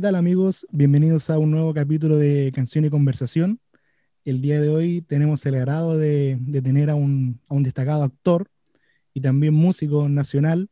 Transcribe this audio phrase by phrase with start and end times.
[0.00, 0.66] ¿Qué tal amigos?
[0.70, 3.60] Bienvenidos a un nuevo capítulo de Canción y Conversación.
[4.24, 8.48] El día de hoy tenemos el agrado de, tener a un, destacado actor
[9.12, 10.70] y también músico nacional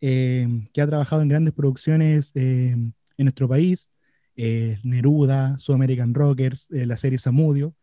[0.00, 3.90] eh, que ha trabajado en grandes producciones eh, en nuestro país,
[4.36, 7.74] eh, Neruda, Sudamerican Rockers, la serie Samudio.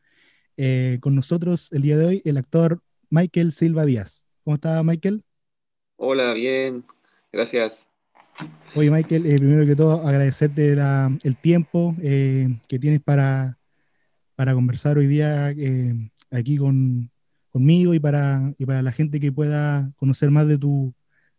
[1.02, 4.26] con nosotros el día de hoy el actor Michael Silva Díaz.
[4.46, 5.26] ¿Cómo está Michael?
[5.98, 6.86] Hola, bien,
[7.34, 7.86] gracias.
[8.76, 13.58] Oye, Michael, eh, primero que todo, agradecerte el tiempo eh, que tienes para,
[14.36, 15.94] para conversar hoy día eh,
[16.30, 17.10] aquí con,
[17.52, 20.94] conmigo y para, y para la gente que pueda conocer más de tu,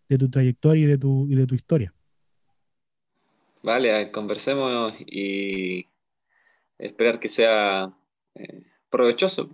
[0.08, 1.92] de tu trayectoria y de tu, y de tu historia.
[3.62, 5.86] Vale, conversemos y
[6.78, 7.94] esperar que sea
[8.88, 9.50] provechoso.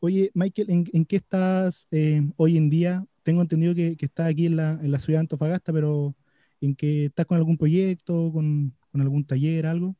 [0.00, 1.88] Oye, Michael, ¿en, en qué estás
[2.36, 3.06] hoy en día?
[3.26, 6.14] Tengo entendido que, que estás aquí en la, en la, ciudad de Antofagasta, pero
[6.60, 9.96] ¿en que estás con algún proyecto, con, con algún taller, algo?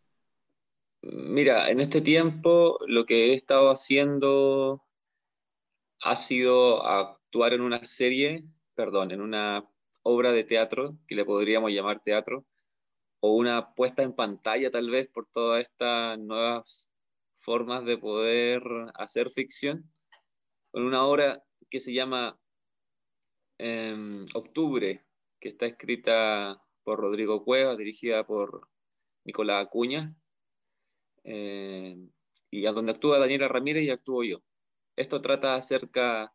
[1.02, 4.84] Mira, en este tiempo lo que he estado haciendo
[6.02, 8.44] ha sido actuar en una serie,
[8.76, 9.68] perdón, en una
[10.02, 12.46] obra de teatro, que le podríamos llamar teatro,
[13.18, 16.92] o una puesta en pantalla tal vez por todas estas nuevas
[17.40, 18.62] formas de poder
[18.94, 19.90] hacer ficción,
[20.70, 22.38] con una obra que se llama
[23.58, 25.04] Octubre,
[25.40, 28.68] que está escrita por Rodrigo Cueva, dirigida por
[29.24, 30.14] Nicolás Acuña,
[31.24, 31.96] eh,
[32.50, 34.38] y a donde actúa Daniela Ramírez y actúo yo.
[34.94, 36.32] Esto trata acerca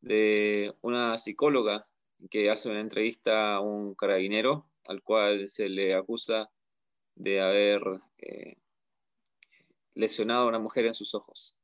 [0.00, 1.88] de una psicóloga
[2.30, 6.50] que hace una entrevista a un carabinero al cual se le acusa
[7.14, 7.82] de haber
[8.18, 8.56] eh,
[9.94, 11.56] lesionado a una mujer en sus ojos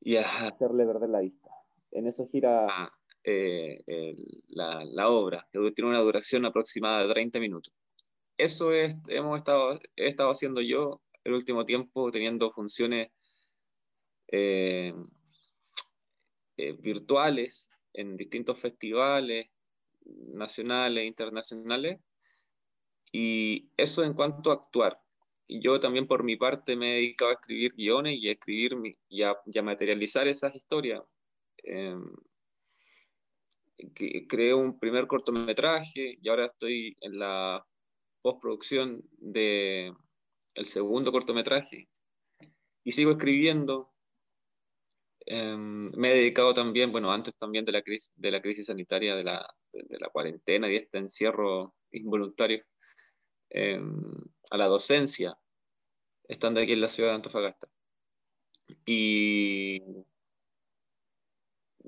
[0.00, 1.50] y a hacerle perder la vista.
[1.90, 2.99] En eso gira ah.
[3.22, 4.14] Eh,
[4.48, 7.72] la, la, obra, que tiene una duración aproximada de 30 minutos.
[8.38, 13.10] Eso es, hemos estado, he estado haciendo yo el último tiempo, teniendo funciones
[14.28, 14.94] eh,
[16.56, 19.48] eh, virtuales en distintos festivales
[20.32, 22.00] nacionales e internacionales.
[23.12, 25.00] Y eso en cuanto a actuar.
[25.48, 28.76] Y yo también por mi parte me he dedicado a escribir guiones y a escribir
[29.08, 31.02] y a, materializar esas historias.
[33.94, 37.64] Creé un primer cortometraje y ahora estoy en la
[38.22, 39.92] postproducción de
[40.54, 41.88] el segundo cortometraje
[42.84, 43.92] y sigo escribiendo.
[45.26, 49.14] Em, me he dedicado también, bueno, antes también de la crisis, de la crisis sanitaria,
[49.14, 52.64] de la, de, la cuarentena y este encierro involuntario,
[53.50, 54.02] em,
[54.50, 55.36] a la docencia,
[56.28, 57.68] estando aquí en la ciudad de Antofagasta.
[58.86, 59.82] Y,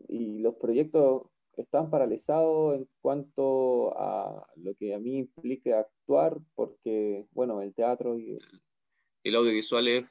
[0.09, 7.27] y los proyectos están paralizados en cuanto a lo que a mí implica actuar, porque,
[7.33, 8.39] bueno, el teatro y
[9.25, 10.11] el audiovisual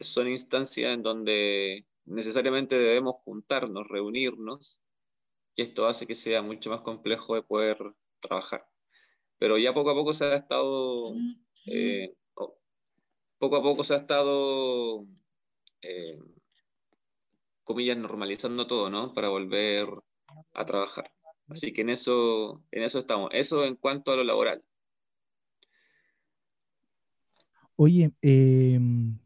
[0.00, 4.82] son instancias en donde necesariamente debemos juntarnos, reunirnos,
[5.54, 7.78] y esto hace que sea mucho más complejo de poder
[8.20, 8.66] trabajar.
[9.38, 11.14] Pero ya poco a poco se ha estado,
[11.66, 12.14] eh,
[13.38, 15.06] poco a poco se ha estado
[15.82, 16.18] eh,
[17.68, 19.12] comillas, normalizando todo, ¿no?
[19.12, 19.86] Para volver
[20.54, 21.10] a trabajar.
[21.48, 23.30] Así que en eso, en eso estamos.
[23.32, 24.64] Eso en cuanto a lo laboral.
[27.76, 29.18] Oye, em,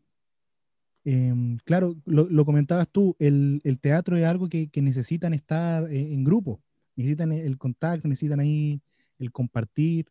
[1.04, 6.60] em, claro, lo, comentabas tú, el, teatro es algo que, necesitan estar en, grupo,
[6.96, 8.82] necesitan el contacto, necesitan ahí
[9.18, 10.06] el compartir.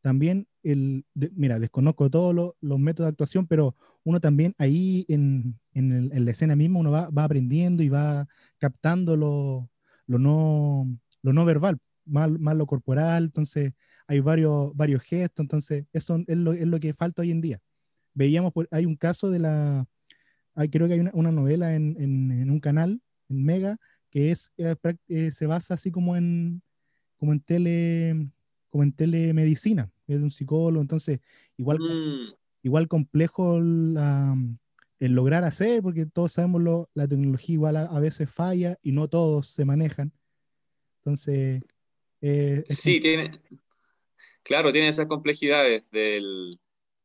[0.00, 6.30] También, el, mira, desconozco todos los métodos de actuación, pero uno también ahí en, la
[6.30, 8.26] escena misma uno va, aprendiendo y va
[8.58, 9.70] captando lo,
[10.06, 10.86] no,
[11.22, 13.72] lo no verbal, más, lo corporal, entonces
[14.06, 17.60] hay varios, varios gestos, entonces eso es lo, es lo que falta hoy en día.
[18.12, 19.86] Veíamos, hay un caso de la,
[20.54, 23.78] hay, creo que hay una, novela en, un canal, en Mega,
[24.10, 26.62] que es, eh, se basa así como en,
[27.16, 28.30] como en tele,
[28.68, 31.20] como en telemedicina, es de un psicólogo, entonces
[31.56, 32.34] igual, mm.
[32.64, 34.58] Igual complejo el
[34.98, 39.48] lograr hacer, porque todos sabemos lo, la tecnología igual a, veces falla y no todos
[39.48, 40.12] se manejan.
[40.98, 41.62] Entonces...
[42.22, 43.38] Eh, sí, tiene,
[44.42, 46.58] claro, tiene esas complejidades del,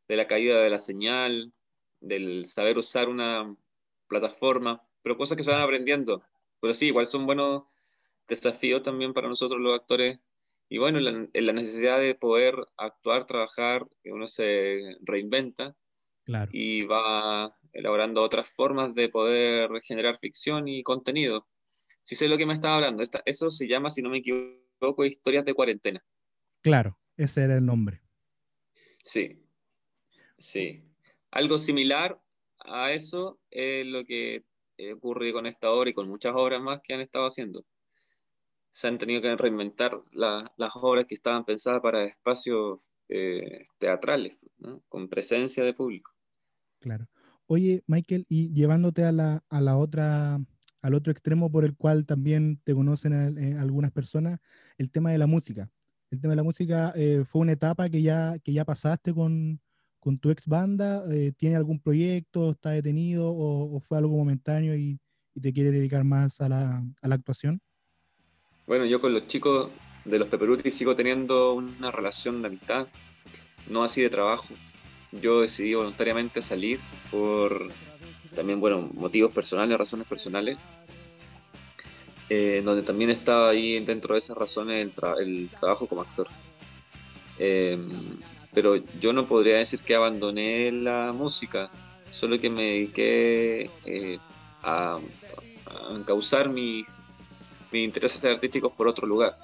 [0.07, 1.51] de la caída de la señal,
[1.99, 3.53] del saber usar una
[4.07, 6.23] plataforma, pero cosas que se van aprendiendo.
[6.61, 7.63] Pero sí, igual son buenos
[8.29, 10.19] desafíos también para nosotros los actores
[10.69, 15.75] y bueno, en la, necesidad de poder actuar, trabajar, uno se reinventa
[16.51, 21.47] y va elaborando otras formas de poder generar ficción y contenido.
[22.03, 25.43] Si sé lo que me estaba hablando, eso se llama, si no me equivoco, historias
[25.43, 26.03] de cuarentena.
[26.61, 28.01] Claro, Ese era el nombre.
[29.03, 29.41] Sí,
[30.37, 30.83] sí.
[31.31, 32.21] Algo similar
[32.59, 34.43] a eso es lo que
[34.93, 37.65] ocurre con esta obra y con muchas obras más que han estado haciendo.
[38.79, 44.39] Se han tenido que reinventar las obras que estaban pensadas para espacios eh, teatrales,
[44.87, 46.13] con presencia de público.
[46.79, 47.05] Claro.
[47.47, 50.39] Oye, Michael, y llevándote a la, a la otra,
[50.81, 54.39] al otro extremo por el cual también te conocen eh, algunas personas,
[54.77, 55.69] el tema de la música.
[56.09, 59.59] El tema de la música eh, fue una etapa que ya, que ya pasaste con,
[59.99, 61.03] con tu ex banda.
[61.35, 62.51] ¿Tiene algún proyecto?
[62.51, 63.29] ¿Está detenido?
[63.29, 65.01] ¿O, fue algo momentáneo y,
[65.41, 67.61] te quieres dedicar más a la, a la actuación?
[68.69, 69.71] Bueno, yo con los chicos
[70.05, 72.85] de los Peperuti sigo teniendo una relación de amistad,
[73.67, 74.45] no así de trabajo.
[75.11, 76.79] Yo decidí voluntariamente salir
[77.09, 77.63] por
[78.35, 80.59] también, bueno, motivos personales, razones personales,
[82.29, 86.27] eh, donde también estaba ahí dentro de esas razones el, trabajo como actor.
[87.39, 88.19] Em,
[88.53, 91.71] pero yo no podría decir que abandoné la música,
[92.11, 94.19] solo que me dediqué eh,
[94.61, 94.99] a,
[95.65, 96.85] a encauzar mis
[97.71, 99.35] intereses artísticos por otro lugar.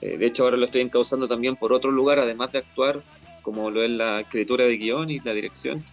[0.00, 3.02] Eh, de hecho, ahora lo estoy encauzando también por otro lugar, además de actuar,
[3.42, 5.84] como lo es la escritura de guion y la dirección,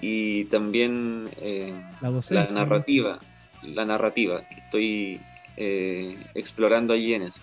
[0.00, 3.18] y también eh, la, narrativa,
[3.62, 5.20] la narrativa que estoy
[5.56, 7.40] eh, explorando allí en eso.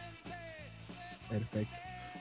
[1.29, 1.75] Perfecto.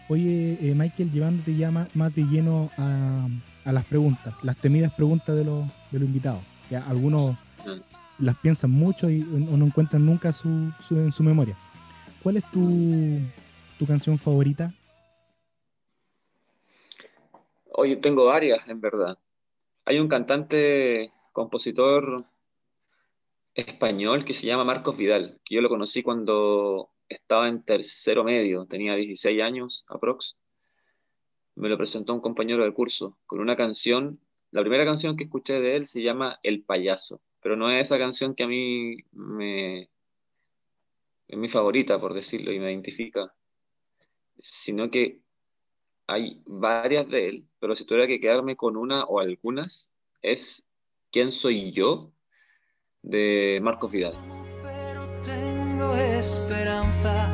[0.08, 3.28] Oye, Michael, llevándote ya más, de lleno a,
[3.64, 6.40] las preguntas, las temidas preguntas de los, de los invitados.
[6.70, 7.36] Ya algunos.
[8.18, 10.48] Las piensan mucho y no encuentran nunca su,
[10.90, 11.56] en su memoria.
[12.22, 13.20] ¿Cuál es tu,
[13.78, 14.74] tu canción favorita?
[17.72, 19.18] Oye, tengo varias, en verdad.
[19.84, 22.24] Hay un cantante, compositor
[23.54, 28.66] español que se llama Marcos Vidal, que yo lo conocí cuando estaba en tercero medio,
[28.66, 30.38] tenía 16 años aprox.
[31.54, 34.20] Me lo presentó un compañero del curso con una canción.
[34.50, 37.98] La primera canción que escuché de él se llama El payaso, pero no es esa
[37.98, 39.88] canción que a mí me
[41.28, 43.34] es mi favorita, por decirlo, y me identifica
[44.40, 45.20] sino que
[46.06, 49.92] hay varias de él, pero si tuviera que quedarme con una o algunas,
[50.22, 50.64] es
[51.10, 52.12] ¿Quién soy yo?
[53.02, 54.12] de Marcos Vidal.
[54.62, 57.32] Pero tengo esperanza.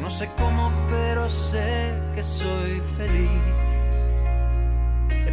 [0.00, 3.63] No sé cómo, pero sé que soy feliz.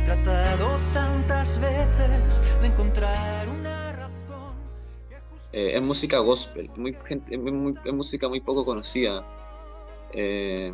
[0.05, 4.53] Tratado tantas veces de encontrar una razón.
[5.53, 6.97] Eh, es música gospel, muy,
[7.85, 9.23] es música muy poco conocida
[10.13, 10.73] eh,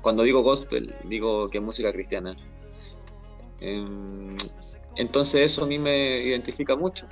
[0.00, 2.36] cuando digo gospel, digo que es música cristiana.
[3.60, 4.36] Em,
[4.96, 7.06] entonces eso a mí me identifica mucho.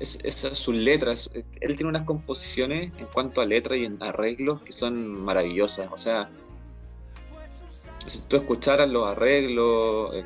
[0.00, 4.60] Es, esas sus letras, él tiene unas composiciones en cuanto a letras y en arreglos
[4.62, 5.88] que son maravillosas.
[5.92, 6.30] O sea,
[8.06, 10.24] si tú escucharas los arreglos, eh,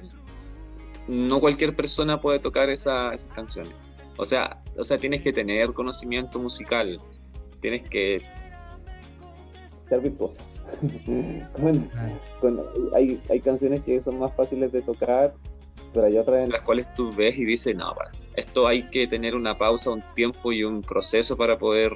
[1.08, 3.72] no cualquier persona puede tocar esas canciones.
[4.16, 7.00] O sea, o sea, tienes que tener conocimiento musical,
[7.60, 8.22] tienes que
[9.88, 10.36] ser virtuoso.
[12.94, 15.34] hay, hay canciones que son más fáciles de tocar,
[15.94, 17.94] pero hay otras en las cuales tú ves y dices, no,
[18.34, 21.92] esto hay que tener una pausa, un tiempo y un proceso para poder...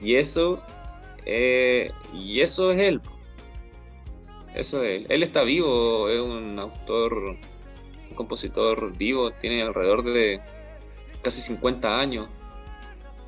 [0.00, 0.62] Y eso,
[1.26, 3.00] eh, y eso es él.
[4.54, 5.22] Eso es él.
[5.22, 10.40] Está vivo, es un autor, un compositor vivo, tiene alrededor de
[11.22, 12.28] casi 50 años.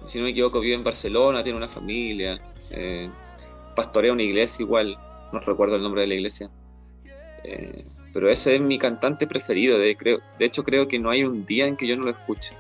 [0.07, 2.38] Si no me equivoco, vive en Barcelona, tiene una familia.
[2.71, 3.09] Eh,
[3.76, 4.99] pastorea una iglesia igual,
[5.33, 6.50] no recuerdo el nombre de la iglesia.
[7.45, 9.97] Eh, pero ese es mi cantante preferido, de,
[10.38, 12.52] de hecho creo que no hay un día en que yo no lo escuche.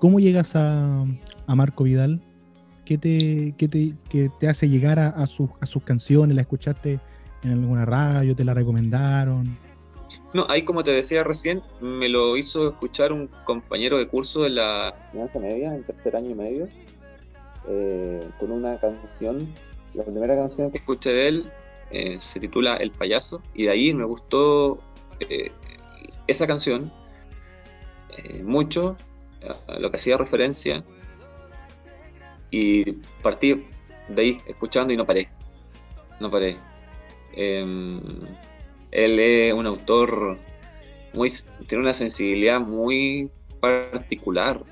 [0.00, 1.04] Cómo llegas a,
[1.46, 2.20] a Marco Vidal?
[2.84, 3.94] ¿Qué te, qué te,
[4.40, 6.34] te hace llegar a, a, sus, a sus canciones?
[6.34, 6.98] ¿La escuchaste
[7.44, 8.34] en alguna radio?
[8.34, 9.56] ¿Te la recomendaron?
[10.34, 14.50] No, ahí como te decía recién, me lo hizo escuchar un compañero de curso de
[14.50, 16.68] la enseñanza media, en tercer año y medio,
[17.68, 19.48] eh, con una canción.
[19.94, 21.52] La primera canción que escuché de él
[21.92, 24.80] eh, se titula El payaso, y de ahí me gustó
[25.20, 25.52] eh,
[26.26, 26.90] esa canción
[28.44, 28.96] mucho,
[29.68, 30.84] a lo que hacía referencia,
[32.50, 32.92] y
[33.22, 33.64] partí
[34.08, 35.28] de ahí escuchando y no paré.
[36.18, 36.58] No paré.
[37.32, 38.00] Em,
[38.90, 40.38] él es un autor
[41.14, 41.32] muy,
[41.66, 43.30] tiene una sensibilidad muy
[43.60, 44.62] particular.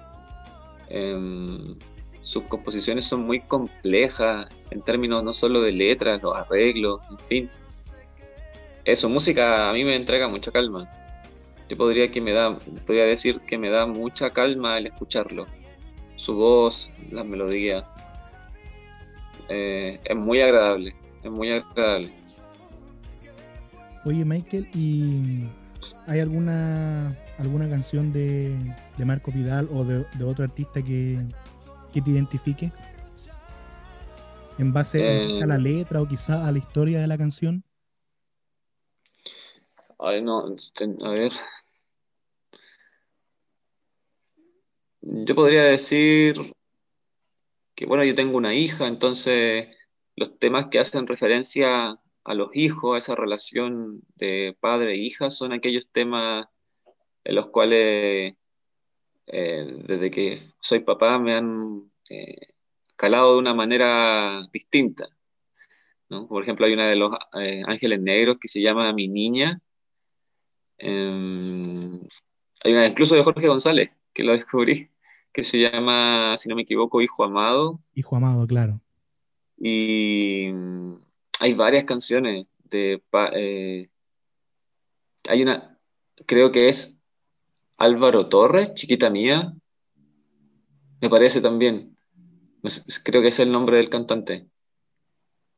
[0.88, 1.76] Em,
[2.22, 7.50] sus composiciones son muy complejas en términos no solo de letras, los arreglos, en fin.
[8.84, 10.90] eso, música a mí me entrega mucha calma.
[11.68, 15.46] Yo podría, que me da, podría decir que me da mucha calma el escucharlo.
[16.16, 17.84] Su voz, las melodías.
[19.48, 22.10] Eh, es muy agradable, es muy agradable.
[24.04, 25.44] Oye, Michael, ¿y
[26.06, 31.18] hay alguna alguna canción de, Marco Vidal o de, otro artista que,
[31.92, 32.72] te identifique?
[34.58, 35.60] ¿En base a la eh.
[35.60, 37.64] letra o quizá a la historia de la canción?
[40.00, 41.32] Ay, no, a ver.
[45.00, 46.54] Yo podría decir
[47.74, 49.68] que, bueno, yo tengo una hija, entonces
[50.16, 55.30] los temas que hacen referencia a los hijos, a esa relación de padre e hija,
[55.30, 56.48] son aquellos temas
[57.24, 58.34] en los cuales
[59.26, 62.54] eh, desde que soy papá me han eh,
[62.96, 65.08] calado de una manera distinta.
[66.08, 69.60] Por ejemplo, hay una de los eh, ángeles negros que se llama Mi Niña.
[70.78, 72.00] Em,
[72.64, 74.90] hay una incluso de Jorge González, que lo descubrí,
[75.32, 77.78] que se llama, si no me equivoco, Hijo Amado.
[77.94, 78.80] Hijo Amado, claro.
[79.56, 80.48] Y
[81.38, 83.00] hay varias canciones de...
[83.34, 83.88] Eh,
[85.28, 85.78] hay una,
[86.26, 87.00] creo que es
[87.76, 89.54] Álvaro Torres, chiquita mía,
[91.00, 91.96] me parece también.
[93.04, 94.48] Creo que es el nombre del cantante.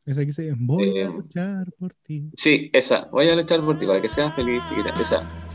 [0.04, 2.30] Esa que dice, voy a eh, luchar por ti.
[2.36, 5.49] Sí, esa, voy a luchar por ti, para que seas feliz, chiquita, esa.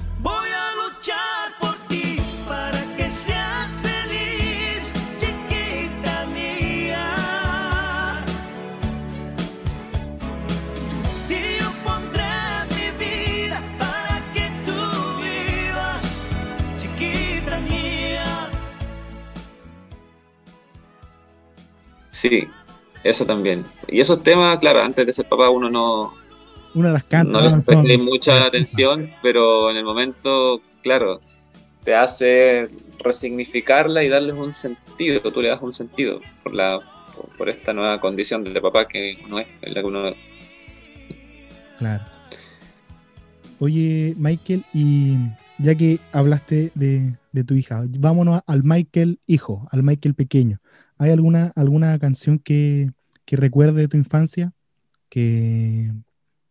[22.16, 22.48] Sí,
[23.04, 23.66] eso también.
[23.90, 26.14] Y esos temas, claro, antes de ser papá uno no,
[26.74, 31.20] Una las canta, no les presta mucha atención, pero en el momento, claro,
[31.84, 32.70] te hace
[33.00, 36.80] resignificarla y darles un sentido, tú le das un sentido por la
[37.38, 40.14] por, esta nueva condición de papá que uno es, en la que uno
[41.78, 42.06] Claro.
[43.60, 45.18] Oye, Michael, y
[45.58, 50.60] ya que hablaste de, de tu hija, vámonos al Michael hijo, al Michael pequeño.
[50.98, 52.92] ¿Hay alguna, alguna canción que,
[53.28, 54.54] recuerde de tu infancia?
[55.10, 55.92] Que,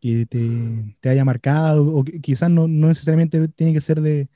[0.00, 4.28] te, haya marcado, o quizás no, necesariamente tiene que ser de,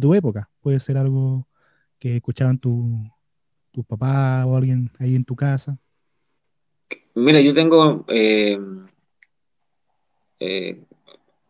[0.00, 1.48] tu época, puede ser algo
[1.98, 2.84] que escuchaban tus
[3.76, 5.78] tu papás o alguien ahí en tu casa.
[7.14, 8.58] Mira, yo tengo, eh,
[10.40, 10.82] eh,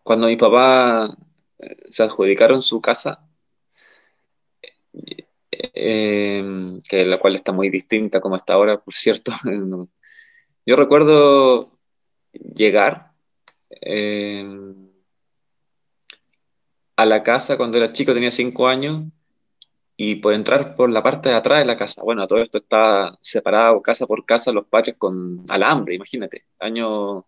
[0.03, 1.17] cuando mi papá
[1.59, 3.29] eh, se adjudicaron su casa,
[5.75, 9.33] eh, que la cual está muy distinta como está ahora, por cierto.
[10.67, 11.79] Yo recuerdo
[12.33, 13.13] llegar
[13.83, 14.45] eh,
[16.97, 19.05] a la casa cuando era chico, tenía cinco años,
[19.97, 22.03] y por entrar por la parte de atrás de la casa.
[22.03, 27.27] Bueno, todo esto está separado casa por casa, los patios con alambre, imagínate, año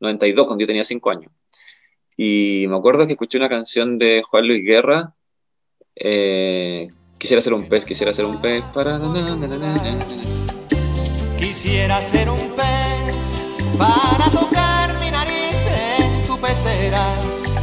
[0.00, 1.32] 92, cuando yo tenía cinco años.
[2.16, 5.14] Y me acuerdo que escuché una canción de Juan Luis Guerra,
[5.94, 6.88] eh,
[7.18, 9.00] Quisiera ser un pez, quisiera ser un pez para...
[11.36, 13.16] Quisiera ser un pez
[13.76, 15.56] para tocar mi nariz
[15.98, 17.04] en tu pecera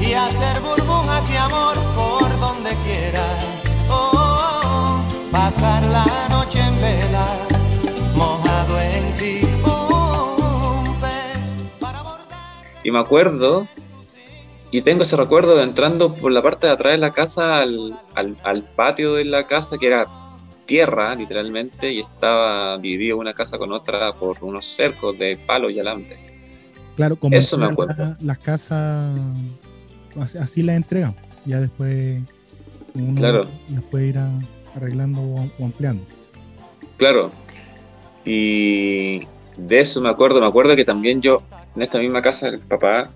[0.02, 3.24] y hacer burbujas y amor por donde quiera.
[3.90, 7.28] Oh, oh, oh, pasar la noche en vela,
[8.14, 9.40] mojado en ti.
[9.64, 12.66] Un pez para bordar.
[12.84, 13.68] Y me acuerdo
[14.76, 18.64] y tengo ese recuerdo de entrando por la parte de atrás de la casa al,
[18.76, 20.06] patio de la casa, que era
[20.66, 25.80] tierra, literalmente, y estaba dividido una casa con otra por unos cercos de palo y
[25.80, 26.18] alambre.
[26.98, 28.18] Claro, como Eso me acuerdo.
[28.20, 29.18] las casas
[30.42, 31.16] así las entregan.
[31.46, 32.22] Ya después
[32.96, 33.44] uno claro.
[33.72, 34.20] las puede ir
[34.76, 36.04] arreglando o, ampliando.
[36.98, 37.32] Claro.
[38.26, 39.20] Y
[39.56, 40.42] de eso me acuerdo.
[40.42, 41.42] Me acuerdo que también yo,
[41.78, 43.10] en esta misma casa, el papá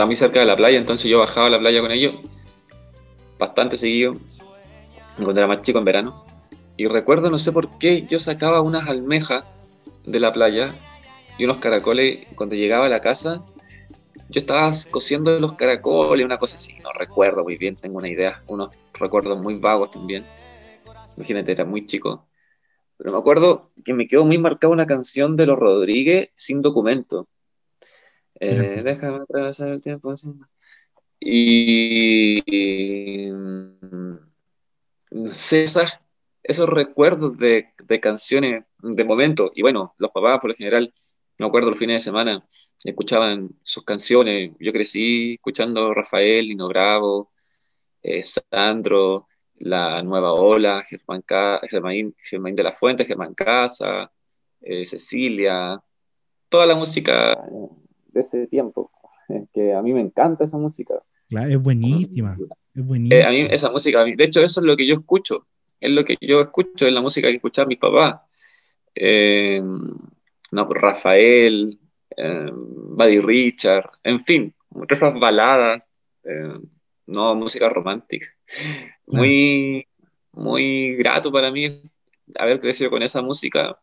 [0.00, 2.14] está muy cerca de la playa, entonces yo bajaba a la playa con ellos
[3.38, 4.14] bastante seguido,
[5.16, 6.24] cuando era más chico en verano.
[6.78, 9.44] Y recuerdo, no sé por qué, yo sacaba unas almejas
[10.06, 10.74] de la playa
[11.36, 12.26] y unos caracoles.
[12.34, 13.44] Cuando llegaba a la casa,
[14.30, 16.78] yo estaba cociendo los caracoles, una cosa así.
[16.82, 20.24] No recuerdo muy bien, tengo una idea, unos recuerdos muy vagos también.
[21.18, 22.26] Imagínate, era muy chico.
[22.96, 27.28] Pero me acuerdo que me quedó muy marcada una canción de los Rodríguez sin documento.
[28.40, 30.14] Eh, déjame atravesar el tiempo.
[31.20, 32.40] Y,
[35.10, 35.64] no sé,
[36.42, 40.92] esos recuerdos de, canciones de momento, y bueno, los papás por lo general
[41.38, 42.46] me acuerdo los fines de semana,
[42.84, 44.52] escuchaban sus canciones.
[44.58, 47.32] Yo crecí escuchando Rafael, Lino Bravo,
[48.02, 51.22] eh, Sandro, La Nueva Ola, Germán,
[52.18, 54.10] Germán, de la Fuente, Germán Casa,
[54.60, 55.82] eh, Cecilia,
[56.48, 57.38] toda la música
[58.12, 58.90] de ese tiempo,
[59.52, 61.02] que a mí me encanta esa música.
[61.28, 62.36] Claro, es buenísima.
[62.74, 63.20] Es buenísima.
[63.20, 65.46] Eh, a mí esa música, de hecho eso es lo que yo escucho,
[65.80, 68.20] es lo que yo escucho, es la música que escuchan mis papás.
[68.94, 69.62] Eh,
[70.52, 71.78] no, Rafael,
[72.16, 74.54] eh, Buddy Richard, en fin,
[74.88, 75.82] esas baladas,
[76.24, 76.58] eh,
[77.06, 78.26] no, música romántica.
[79.06, 79.86] Muy,
[80.32, 81.82] muy grato para mí
[82.36, 83.78] haber crecido con esa música.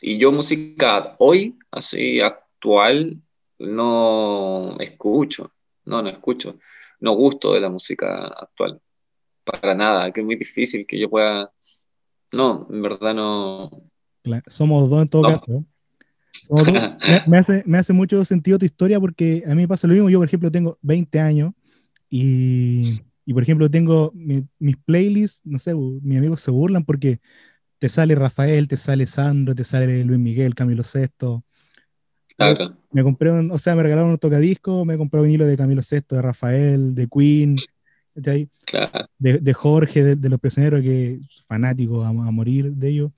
[0.00, 3.16] Y yo música hoy, así actual,
[3.62, 5.52] no escucho,
[5.84, 6.58] no, no escucho,
[7.00, 8.80] no gusto de la música actual,
[9.44, 11.52] para nada, que es muy difícil que yo pueda,
[12.32, 13.70] no, en verdad no.
[14.46, 15.64] somos dos en todo caso
[17.26, 20.10] me, hace, me hace mucho sentido tu historia porque a mí me pasa lo mismo.
[20.10, 21.52] Yo, por ejemplo, tengo 20 años
[22.10, 27.20] y, y por ejemplo, tengo mis playlists, no sé, mis amigos se burlan porque
[27.78, 31.42] te sale Rafael, te sale Sandro, te sale Luis Miguel, Camilo VI.
[32.36, 32.76] Claro.
[32.90, 35.82] Me compré, un, o sea, me regalaron un tocadisco, me compré un vinilo de Camilo
[35.88, 37.56] VI, de Rafael, de Queen,
[38.64, 39.08] claro.
[39.18, 43.12] de, Jorge, de, Los Prisioneros, que es fanático a, a morir de ellos.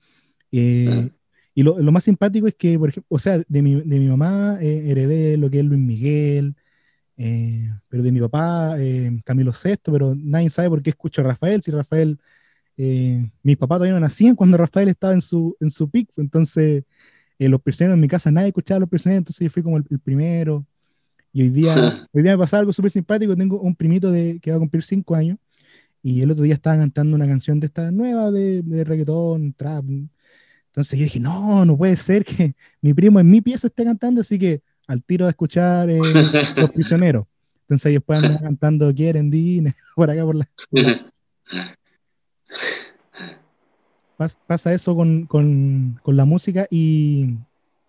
[0.51, 1.09] Eh,
[1.57, 4.07] y lo, lo, más simpático es que, por ejemplo, o sea, de mi, de mi
[4.07, 6.53] mamá eh, heredé lo que es Luis Miguel,
[7.15, 11.25] eh, pero de mi papá eh, Camilo VI, pero nadie sabe por qué escucho a
[11.25, 12.19] Rafael, si Rafael,
[12.75, 16.83] mis papás todavía no nacían cuando Rafael estaba en su, en su pico, entonces
[17.39, 19.99] los prisioneros en mi casa nadie escuchaba a los prisioneros, entonces yo fui como el,
[19.99, 20.65] primero.
[21.33, 21.75] Y hoy día,
[22.13, 24.83] hoy día me pasaba algo súper simpático, tengo un primito de, que va a cumplir
[24.83, 25.37] cinco años,
[26.01, 29.85] y el otro día estaba cantando una canción de esta nueva de, de reggaetón, trap,
[30.75, 34.19] entonces yo dije, no, no puede ser que mi primo en mi pieza esté cantando,
[34.19, 36.01] así que al tiro de escuchar eh,
[36.57, 37.27] Los Prisioneros.
[37.61, 40.49] Entonces ahí después andan cantando Quieren Dine por acá por la...
[44.17, 47.35] Pasa eso con, con, con la música y,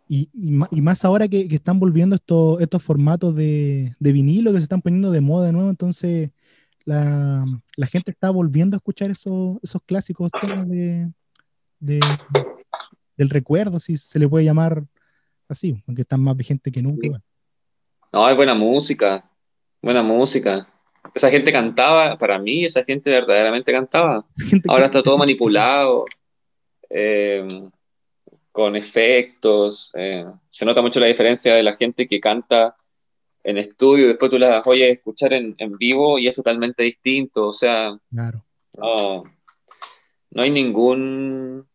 [0.08, 4.58] y, y, más ahora que, que, están volviendo estos, estos formatos de, de, vinilo que
[4.58, 6.30] se están poniendo de moda de nuevo, entonces
[6.84, 7.44] la,
[7.76, 11.10] la gente está volviendo a escuchar esos, esos clásicos temas de,
[11.78, 12.00] de,
[13.16, 14.84] del recuerdo, si se le puede llamar
[15.48, 17.20] así, aunque están más vigentes que nunca.
[18.12, 19.30] No, hay buena música,
[19.82, 20.68] buena música.
[21.14, 24.24] Esa gente cantaba, para mí esa gente verdaderamente cantaba.
[24.68, 26.04] Ahora está todo manipulado,
[26.90, 27.46] eh,
[28.52, 29.92] con efectos.
[29.94, 32.76] Eh, se nota mucho la diferencia de la gente que canta
[33.44, 37.48] en estudio, después tú las oyes escuchar en, en vivo y es totalmente distinto.
[37.48, 38.44] O sea, claro.
[38.76, 39.24] no,
[40.30, 41.66] no hay ningún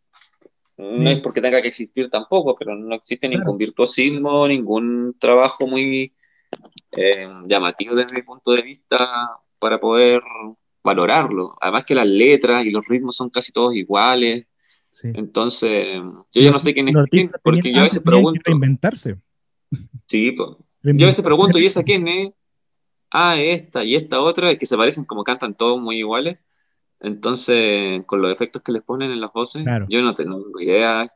[0.81, 6.13] no es porque tenga que existir tampoco, pero no existe ningún virtuosismo, ningún trabajo muy
[6.91, 8.97] eh, llamativo desde mi punto de vista
[9.59, 10.21] para poder
[10.83, 11.55] valorarlo.
[11.61, 14.47] Además que las letras y los ritmos son casi todos iguales.
[15.03, 16.01] Entonces,
[16.33, 18.51] yo ya no sé quién es quién, porque yo a veces pregunto.
[18.51, 19.17] inventarse.
[20.07, 20.49] Sí, pues.
[20.83, 22.31] Yo a veces pregunto, ¿y esa quién es?
[23.09, 26.39] Ah, esta y esta otra, es que se parecen como cantan todos muy iguales.
[26.99, 31.09] Entonces, con los efectos que les ponen en las voces, yo no tengo idea.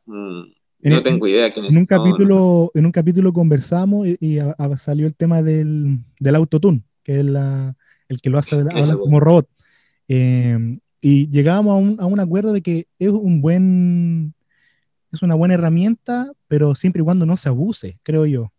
[0.79, 4.37] No tengo idea quiénes en un capítulo En un capítulo conversamos y,
[4.77, 7.75] salió el tema del, del autotune, que es la,
[8.07, 8.63] el que lo hace
[8.97, 9.47] como robot.
[10.07, 14.33] Em, y llegábamos a un, a un acuerdo de que es un buen
[15.11, 18.51] es una buena herramienta, pero siempre y cuando no se abuse, creo yo.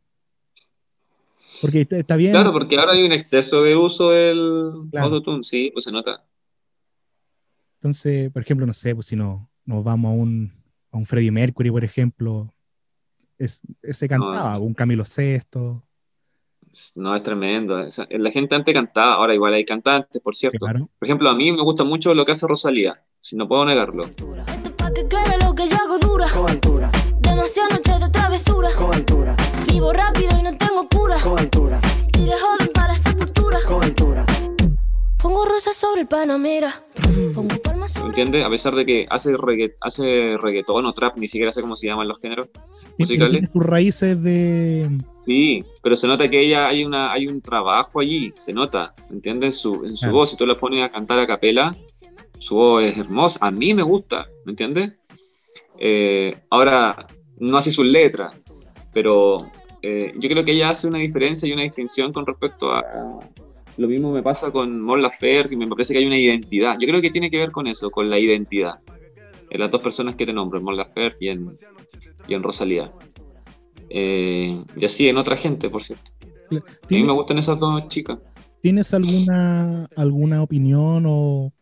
[1.60, 2.32] Porque está, bien.
[2.32, 6.24] Claro, porque ahora hay un exceso de uso del autotune, sí, pues se nota.
[7.76, 10.52] Entonces, por ejemplo, no sé, pues si no, nos vamos a un,
[10.90, 12.52] a un Freddie Mercury, por ejemplo,
[13.38, 15.82] es, ese cantaba, un Camilo Sesto.
[16.94, 17.88] No, es tremendo.
[18.10, 20.58] La gente antes cantaba, ahora igual hay cantantes, por cierto.
[20.58, 24.10] Por ejemplo, a mí me gusta mucho lo que hace Rosalía, si no puedo negarlo.
[27.20, 28.68] Demasiadas noches de travesura.
[29.66, 31.16] Vivo rápido y no tengo cura.
[32.18, 33.58] Iré joven para la sepultura.
[35.18, 36.82] Pongo rosas sobre el Panamera.
[37.34, 37.55] Pongo
[38.16, 38.46] ¿Entiendes?
[38.46, 39.36] A pesar de que hace,
[39.82, 42.48] hace reggaetón o trap, ni siquiera sé cómo se llaman los géneros
[42.98, 43.50] musicales.
[43.52, 44.88] Sus raíces de...
[45.26, 49.56] Sí, pero se nota que ella hay una hay un trabajo allí, se nota, ¿entiendes?
[49.56, 51.76] En su, en su voz, si tú la pones a cantar a capela,
[52.38, 54.92] su voz es hermosa, a mí me gusta, ¿me entiendes?
[55.78, 57.06] Eh, ahora,
[57.38, 58.34] no así sus letras,
[58.94, 59.36] pero
[59.82, 62.82] eh, yo creo que ella hace una diferencia y una distinción con respecto a,
[63.76, 66.76] lo mismo me pasa con Mon Laferte y me parece que hay una identidad.
[66.80, 68.74] Yo creo que tiene que ver con eso, con la identidad.
[69.50, 71.56] En las dos personas que te nombro, en Mon Laferte y en,
[72.26, 72.90] y en Rosalía.
[73.90, 76.10] Eh, y así en otra gente, por cierto.
[76.50, 78.18] A mí me gustan esas dos chicas.
[78.60, 81.52] ¿Tienes alguna, alguna opinión o,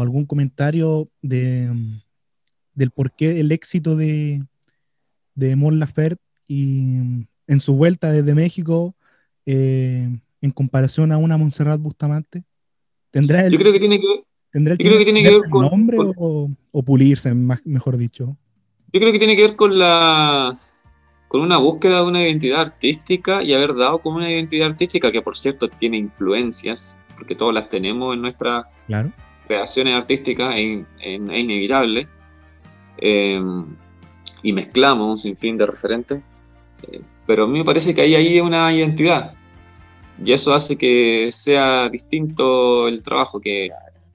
[0.00, 1.68] algún comentario de,
[2.74, 4.40] del por qué el éxito de,
[5.34, 8.94] de Mon Laferte y en su vuelta desde México
[9.46, 10.08] eh,
[10.40, 12.44] en comparación a una Montserrat Bustamante?
[13.10, 16.50] ¿Tendrá el, yo creo que tiene que, ¿tendrá que, tiene que ver con nombre o,
[16.70, 18.36] o, pulirse, mejor dicho.
[18.92, 20.58] Yo creo que tiene que ver con la
[21.30, 25.22] con una búsqueda de una identidad artística y haber dado como una identidad artística que
[25.22, 28.66] por cierto tiene influencias, porque todas las tenemos en nuestras
[29.46, 32.08] creaciones artísticas, es, inevitable,
[32.96, 33.64] em,
[34.42, 36.20] y mezclamos un sinfín de referentes,
[36.90, 39.34] eh, pero a mí me parece que hay ahí una identidad,
[40.24, 43.70] y eso hace que sea distinto el trabajo, que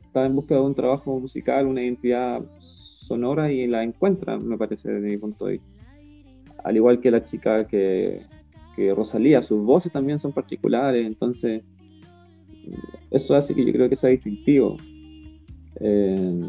[0.05, 2.41] está en busca de un trabajo musical, una identidad
[3.07, 5.75] sonora y la encuentra, me parece, desde mi punto de vista
[6.65, 8.23] al igual que la chica que,
[8.93, 11.63] Rosalía, sus voces también son particulares, entonces
[13.11, 14.75] eso hace que yo creo que sea distintivo.
[15.79, 16.41] Eh,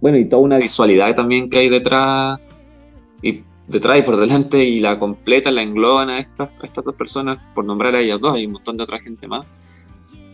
[0.00, 2.40] bueno, y toda una visualidad también que hay detrás
[3.22, 7.38] y detrás y por delante y la completa, la engloban a estas, estas dos personas,
[7.54, 9.46] por nombrar a ellas dos, hay un montón de otra gente más,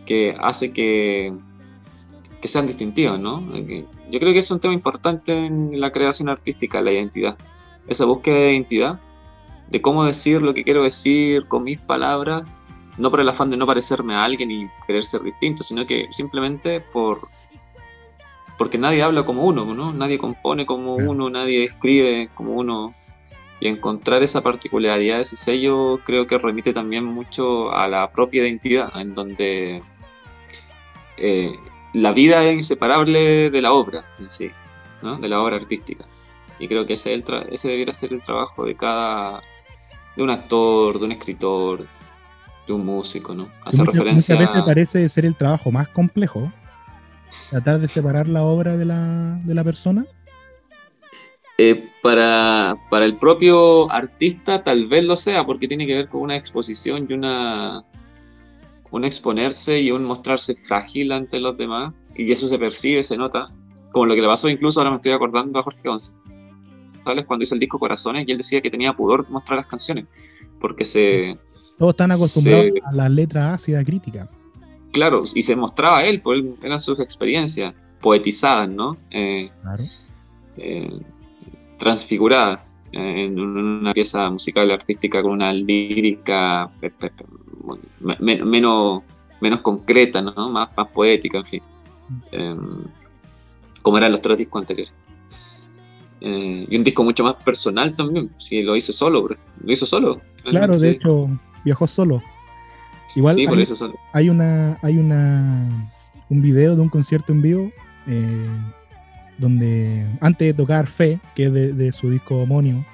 [0.05, 1.33] que hace que,
[2.41, 3.41] que sean distintivas, ¿no?
[3.55, 7.37] Yo creo que es un tema importante en la creación artística, la identidad
[7.89, 8.99] esa búsqueda de identidad,
[9.69, 12.43] de cómo decir lo que quiero decir con mis palabras,
[12.97, 16.07] no por el afán de no parecerme a alguien y querer ser distinto, sino que
[16.11, 17.27] simplemente por
[18.57, 19.93] porque nadie habla como uno, ¿no?
[19.93, 22.93] Nadie compone como uno, nadie escribe como uno.
[23.59, 28.89] Y encontrar esa particularidad, ese sello, creo que remite también mucho a la propia identidad,
[28.99, 29.83] en donde
[31.17, 31.53] eh,
[31.93, 34.49] la vida es inseparable de la obra en sí,
[35.01, 35.17] ¿no?
[35.17, 36.05] de la obra artística.
[36.59, 39.41] Y creo que ese, ese debiera ser el trabajo de cada,
[40.15, 41.87] de un actor, de un escritor,
[42.67, 43.49] de un músico, ¿no?
[43.65, 46.51] Hacer referencia muchas veces parece ser el trabajo más complejo,
[47.49, 50.05] tratar de separar la obra de la, de la persona.
[51.61, 56.21] Eh, para, para, el propio artista tal vez lo sea, porque tiene que ver con
[56.21, 57.83] una exposición y una
[58.91, 63.51] un exponerse y un mostrarse frágil ante los demás, y eso se percibe, se nota,
[63.91, 67.55] como lo que le pasó incluso, ahora me estoy acordando a Jorge González, cuando hizo
[67.55, 70.07] el disco Corazones y él decía que tenía pudor mostrar las canciones,
[70.61, 71.37] porque se...
[71.77, 74.29] Todos están acostumbrados a las letras ácidas críticas.
[74.93, 78.95] Claro, y se mostraba él, pues eran sus experiencias poetizadas, ¿no?
[79.11, 79.83] Eh, claro.
[80.55, 81.01] Eh,
[81.79, 82.61] transfiguradas
[82.91, 86.69] eh, en una pieza musical artística con una lírica
[88.19, 89.03] menos,
[89.41, 90.49] menos concreta, ¿no?
[90.49, 91.61] Más, más poética, en fin.
[92.31, 92.87] Mm.
[93.81, 94.93] como eran los tres discos anteriores.
[96.21, 99.29] Eh, y un disco mucho más personal también, si lo hizo solo,
[99.63, 100.19] lo hizo solo.
[100.43, 101.29] Claro, de hecho,
[101.63, 102.21] viajó solo.
[103.15, 103.37] Igual
[104.13, 105.91] hay, una hay una
[106.29, 107.71] un video de un concierto en vivo
[108.07, 108.47] eh,
[109.39, 112.85] donde antes de tocar Fe, que es de, su disco homónimo,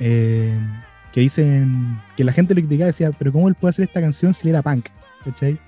[0.00, 0.58] eh,
[1.12, 4.32] que dicen que la gente lo criticaba decía, pero ¿cómo él puede hacer esta canción
[4.34, 4.86] si él era punk?
[5.24, 5.58] ¿Cachai?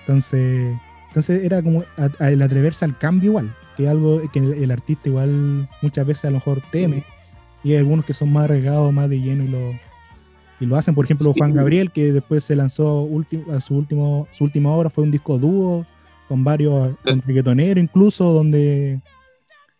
[0.00, 0.76] Entonces,
[1.08, 1.84] entonces era como
[2.20, 6.30] el atreverse al cambio igual que es algo que el, artista igual muchas veces a
[6.30, 7.04] lo mejor teme,
[7.62, 9.72] y hay algunos que son más arriesgados, más de lleno y lo,
[10.60, 10.94] y lo hacen.
[10.94, 13.08] Por ejemplo, Juan Gabriel, que después se lanzó
[13.52, 15.86] a su, último, su última obra, fue un disco dúo
[16.28, 19.00] con varios, con reggaetoneros incluso, donde,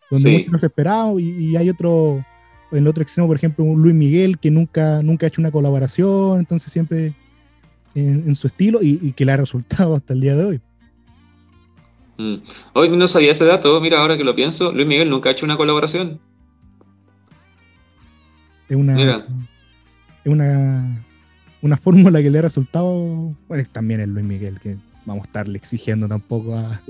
[0.09, 2.23] donde muchos no se esperaban, y, hay otro,
[2.71, 5.51] en el otro extremo, por ejemplo, un Luis Miguel, que nunca, nunca ha hecho una
[5.51, 7.13] colaboración, entonces siempre
[7.95, 10.61] en, su estilo, y, y que le ha resultado hasta el día de hoy.
[12.17, 12.35] Mm.
[12.73, 15.45] Hoy no sabía ese dato, mira, ahora que lo pienso, Luis Miguel nunca ha hecho
[15.45, 16.19] una colaboración.
[18.69, 19.23] Es una,
[20.23, 21.05] es una,
[21.61, 25.57] una fórmula que le ha resultado, bueno, también es Luis Miguel, que vamos a estarle
[25.57, 26.81] exigiendo tampoco a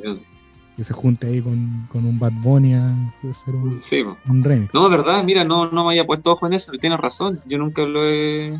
[0.77, 2.93] que se junte ahí con, un Bad Bunny a
[3.29, 4.05] hacer un, sí.
[4.27, 4.73] un remix.
[4.73, 7.81] No, verdad, mira, no, no me haya puesto ojo en eso, tienes razón, yo nunca
[7.81, 8.57] lo he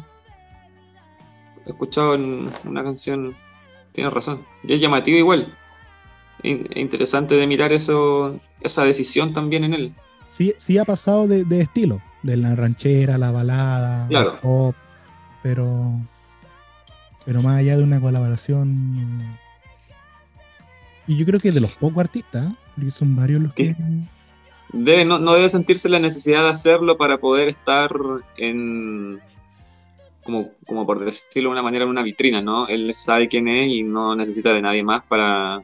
[1.66, 3.36] escuchado en una canción,
[3.92, 5.56] tienes razón, y es llamativo igual
[6.44, 9.94] interesante de mirar eso, esa decisión también en él.
[10.28, 14.40] Sí, sí ha pasado de, estilo, de la ranchera, la balada, claro.
[14.42, 14.76] pop,
[15.42, 15.94] pero,
[17.26, 19.38] pero más allá de una colaboración.
[21.08, 23.76] Y yo creo que de los pocos artistas, porque son varios los que.
[24.74, 27.90] Debe, no, no debe sentirse la necesidad de hacerlo para poder estar
[28.36, 29.20] en,
[30.24, 32.68] como, como, por decirlo de una manera, en una vitrina, ¿no?
[32.68, 35.64] Él sabe quién es y no necesita de nadie más para,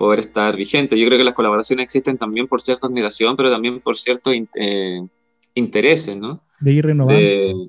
[0.00, 0.98] poder estar vigente.
[0.98, 5.06] Yo creo que las colaboraciones existen también por cierta admiración, pero también por cierto eh,
[5.52, 6.40] intereses, ¿no?
[6.58, 7.68] De ir renovando.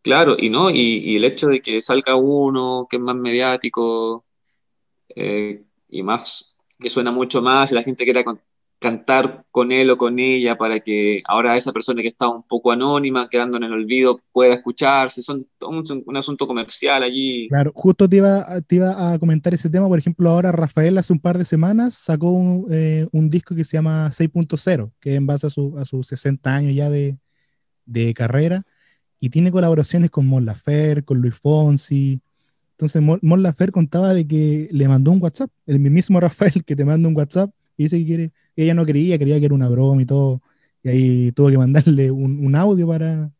[0.00, 4.24] claro, y no, y, el hecho de que salga uno que es más mediático
[5.14, 8.24] eh, y más, que suena mucho más, y la gente quiera
[8.80, 12.72] cantar con él o con ella para que ahora esa persona que está un poco
[12.72, 15.22] anónima, quedando en el olvido, pueda escucharse.
[15.22, 17.46] Son un, asunto comercial allí.
[17.48, 19.86] Claro, justo te iba, te iba a comentar ese tema.
[19.86, 23.76] Por ejemplo, ahora Rafael hace un par de semanas sacó un, eh, disco que se
[23.76, 27.18] llama 6.0, que es en base a, su, a sus 60 años ya de,
[27.84, 28.64] de carrera.
[29.20, 32.22] Y tiene colaboraciones con Mon Lafer, con Luis Fonsi.
[32.80, 36.86] Entonces Mon Lafer contaba de que le mandó un WhatsApp, el mismo Rafael que te
[36.86, 40.00] manda un WhatsApp y dice que quiere ella no creía, creía que era una broma
[40.00, 40.40] y todo.
[40.82, 43.30] Y ahí tuvo que mandarle un, audio para,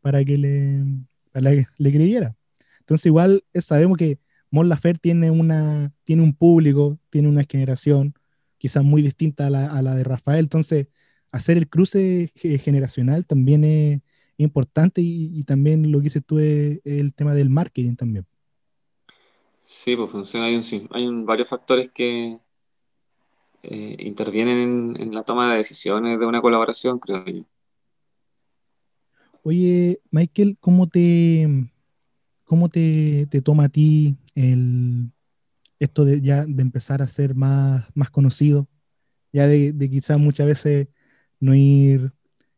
[0.00, 0.84] para que le,
[1.78, 2.36] le creyera.
[2.78, 4.20] Entonces igual sabemos que
[4.52, 8.14] Mon Lafer tiene, una, tiene un público, tiene una generación
[8.58, 10.44] quizás muy distinta a la, de Rafael.
[10.44, 10.86] Entonces
[11.32, 14.00] hacer el cruce generacional también es
[14.36, 18.24] importante y, también lo que dices tú es, el tema del marketing también.
[19.72, 20.46] Sí, pues funciona.
[20.46, 22.38] Hay, hay varios factores que,
[23.62, 27.44] eh, intervienen en, la toma de decisiones de una colaboración, creo yo.
[29.42, 31.48] Oye, Michael, ¿cómo te,
[32.44, 35.10] cómo te, toma a ti el,
[35.80, 38.68] esto de ya de empezar a ser más, más conocido?
[39.32, 40.88] Ya de, quizás muchas veces
[41.40, 42.12] no ir,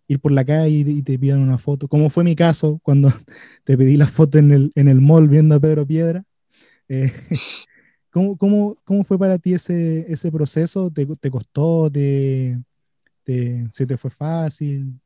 [0.08, 3.08] ir por la calle y, te pidan una foto, como fue mi caso cuando
[3.64, 6.24] te pedí la foto en el, en el mall viendo a Pedro Piedra.
[6.88, 7.12] Eh,
[8.14, 10.88] ¿Cómo, cómo, cómo fue para ti ese, ese proceso?
[10.88, 11.90] ¿Te, costó?
[11.90, 12.56] Te,
[13.24, 15.00] ¿Se te fue fácil?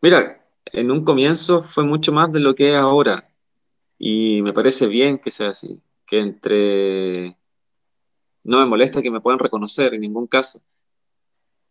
[0.00, 3.28] Mira, en un comienzo fue mucho más de lo que es ahora.
[3.98, 5.80] Y me parece bien que sea así.
[6.06, 7.36] Que entre...
[8.44, 10.62] No me molesta que me puedan reconocer en ningún caso.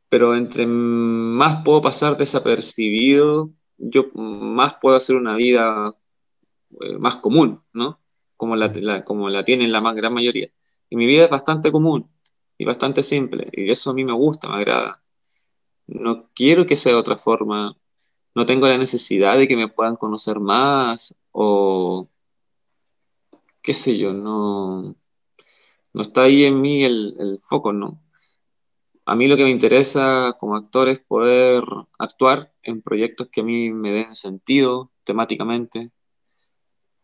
[0.10, 5.96] Pero entre más puedo pasar desapercibido, yo más puedo hacer una vida
[6.82, 8.02] eh, más común, ¿no?
[8.42, 10.50] como la, como la tienen la más gran mayoría.
[10.90, 12.10] Y mi vida es bastante común
[12.58, 15.04] y bastante simple, y eso a mí me gusta, me agrada.
[15.88, 17.78] No quiero que sea de otra forma,
[18.36, 22.10] no tengo la necesidad de que me puedan conocer más o
[23.62, 24.96] qué sé yo, no,
[25.94, 28.02] no está ahí en mí el, el foco, ¿no?
[29.06, 31.64] A mí lo que me interesa como actor es poder
[32.00, 35.92] actuar en proyectos que a mí me den sentido temáticamente,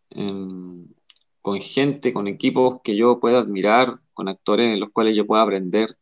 [0.09, 5.43] con gente, con equipos que yo pueda admirar, con actores en los cuales yo pueda
[5.43, 5.97] aprender.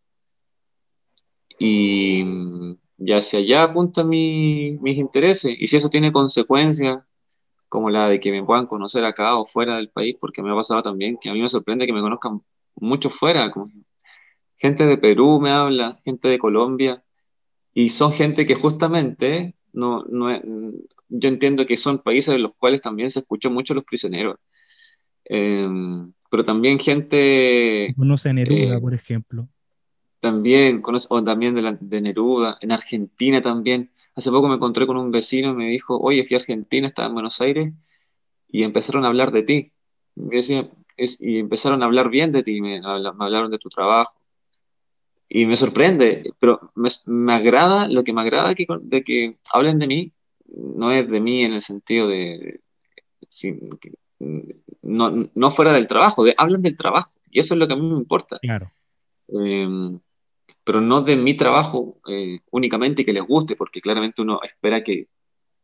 [1.60, 2.24] Y,
[2.98, 5.56] ya hacia allá apuntan mis intereses.
[5.60, 7.04] Y si eso tiene consecuencias,
[7.70, 10.56] como la de que me puedan conocer acá o fuera del país, porque me ha
[10.56, 12.42] pasado también que a mí me sorprende que me conozcan
[12.76, 13.52] mucho fuera.
[13.52, 13.72] Como
[14.58, 17.04] gente de Perú me habla, gente de Colombia,
[17.74, 20.30] y son gente que justamente no, no,
[21.10, 24.38] yo entiendo que son países en los cuales también se escuchó mucho los prisioneros.
[25.26, 27.94] Em, pero también gente...
[27.96, 29.48] Conoce a Neruda, eh, por ejemplo.
[30.20, 33.92] También, conoce, o también de, de, Neruda, en Argentina también.
[34.16, 37.08] Hace poco me encontré con un vecino y me dijo, oye, fui a Argentina, estaba
[37.08, 37.74] en Buenos Aires,
[38.48, 39.72] y empezaron a hablar de ti.
[40.16, 43.70] Y, decía, es, y empezaron a hablar bien de ti, me, me, hablaron de tu
[43.70, 44.20] trabajo.
[45.28, 49.80] Y me sorprende, pero me, me agrada, lo que me agrada que, de que hablen
[49.80, 50.12] de mí,
[50.48, 52.62] no es de mí en el sentido de,
[54.82, 57.78] no, no fuera del trabajo, de, hablan del trabajo, y eso es lo que a
[57.78, 58.40] mí me importa.
[58.40, 58.72] Claro.
[59.28, 60.00] Em,
[60.64, 64.84] pero no de mi trabajo eh, únicamente y que les guste, porque claramente uno espera
[64.84, 65.08] que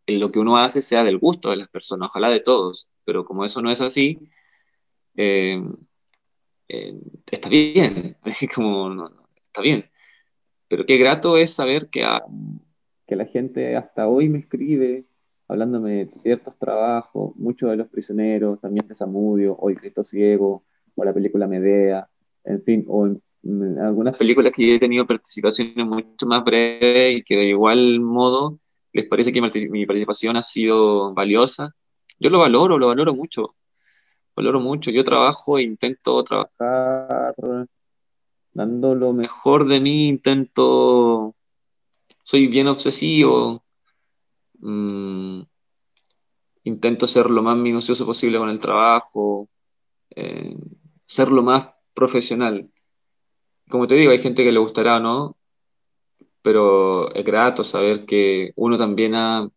[0.07, 3.45] lo que uno hace sea del gusto de las personas, ojalá de todos, pero como
[3.45, 4.19] eso no es así,
[5.15, 5.75] em,
[6.67, 8.17] em, está bien,
[8.55, 9.09] como,
[9.43, 9.89] está bien.
[10.67, 12.05] Pero qué grato es saber que,
[13.11, 15.03] que la gente hasta hoy me escribe
[15.49, 20.63] hablándome de ciertos trabajos, muchos de los prisioneros, también de Samudio, o El Cristo Ciego,
[20.95, 22.07] o la película Medea,
[22.45, 23.21] en fin, o en,
[23.79, 28.59] algunas películas que yo he tenido participaciones mucho más breves y que de igual modo
[28.93, 31.75] les parece que mi participación ha sido valiosa.
[32.17, 33.55] Yo lo valoro, lo valoro mucho,
[34.37, 34.89] valoro mucho.
[34.89, 37.35] Yo trabajo e intento trabajar
[38.53, 41.35] dando lo mejor de mí, intento,
[42.23, 43.63] soy bien obsesivo,
[44.61, 45.43] Mm,
[46.63, 49.49] intento ser lo más minucioso posible con el trabajo,
[50.15, 50.55] eh,
[51.05, 52.71] ser lo más profesional.
[53.69, 55.37] Como te digo, hay gente que le gustará, ¿no?
[56.41, 59.49] Pero es grato saber que uno también a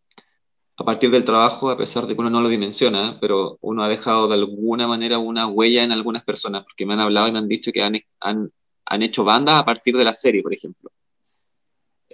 [0.85, 4.27] partir del trabajo, a pesar de que uno no lo dimensiona, pero uno ha dejado
[4.27, 7.47] de alguna manera una huella en algunas personas, porque me han hablado y me han
[7.47, 8.51] dicho que han, han,
[8.85, 10.91] han hecho bandas a partir de la serie, por ejemplo.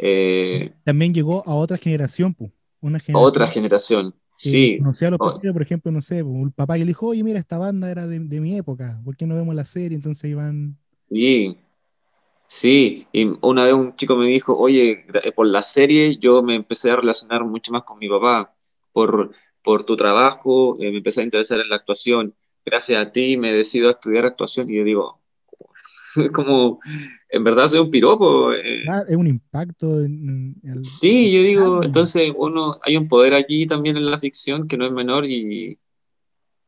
[0.03, 4.77] Eh, También llegó a otra generación, pu, una generación otra generación, sí.
[4.79, 7.91] conocía los por ejemplo, no sé, un papá que le dijo, oye, mira, esta banda
[7.91, 9.95] era de, de mi época, ¿por qué no vemos la serie?
[9.95, 10.77] Entonces iban...
[11.09, 11.57] Sí,
[12.47, 13.07] sí.
[13.11, 16.91] Y una vez un chico me dijo, oye, eh, por la serie yo me empecé
[16.91, 18.55] a relacionar mucho más con mi papá.
[18.93, 19.33] Por,
[19.63, 22.35] por tu trabajo, eh, me empecé a interesar en la actuación.
[22.65, 24.69] Gracias a ti me decido a estudiar actuación.
[24.69, 25.20] Y yo digo,
[26.33, 26.79] como,
[27.29, 28.53] en verdad soy un piropo.
[28.53, 28.83] eh.
[28.89, 33.65] Ah, es un impacto en, el- Sí, yo digo, entonces uno, hay un poder aquí
[33.67, 35.77] también en la ficción que no es menor y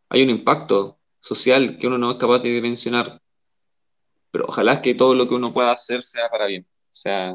[0.10, 3.20] hay un impacto social que uno no es capaz de dimensionar.
[4.32, 6.66] Pero ojalá que todo lo que uno pueda hacer sea para bien.
[6.66, 7.34] O sea,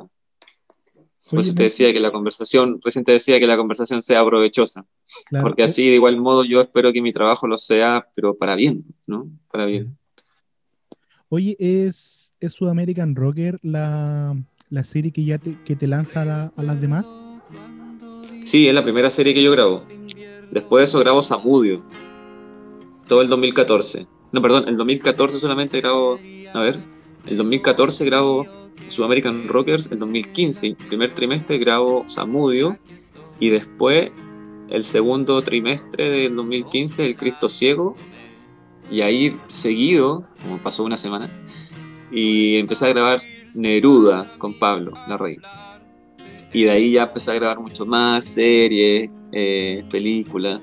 [1.30, 4.86] por eso te decía que la conversación, recién te decía que la conversación sea provechosa,
[5.26, 8.54] claro, porque así de igual modo yo espero que mi trabajo lo sea, pero para
[8.54, 9.28] bien, ¿no?
[9.50, 9.96] Para bien.
[11.30, 14.36] Oye, ¿es, es Sudamerican Rocker la,
[14.70, 17.12] la serie que ya te, que te lanza a, la- a las demás?
[18.44, 19.84] Sí, es la primera serie que yo grabo.
[20.50, 21.82] Después de eso grabo Samudio,
[23.06, 24.06] todo el 2014.
[24.32, 26.18] No, perdón, el 2014 solamente grabo,
[26.54, 26.78] a ver,
[27.26, 28.46] el 2014 grabo
[28.88, 32.78] Sudamerican Rockers, el 2015, primer trimestre grabo Samudio
[33.38, 34.10] y después
[34.70, 37.96] el segundo trimestre del 2015 el Cristo Ciego
[38.90, 41.28] y ahí seguido, como pasó una semana,
[42.10, 43.20] y empecé a grabar
[43.54, 45.38] Neruda con Pablo Larrey.
[46.52, 50.60] Y de ahí ya empecé a grabar mucho más, series, eh, películas.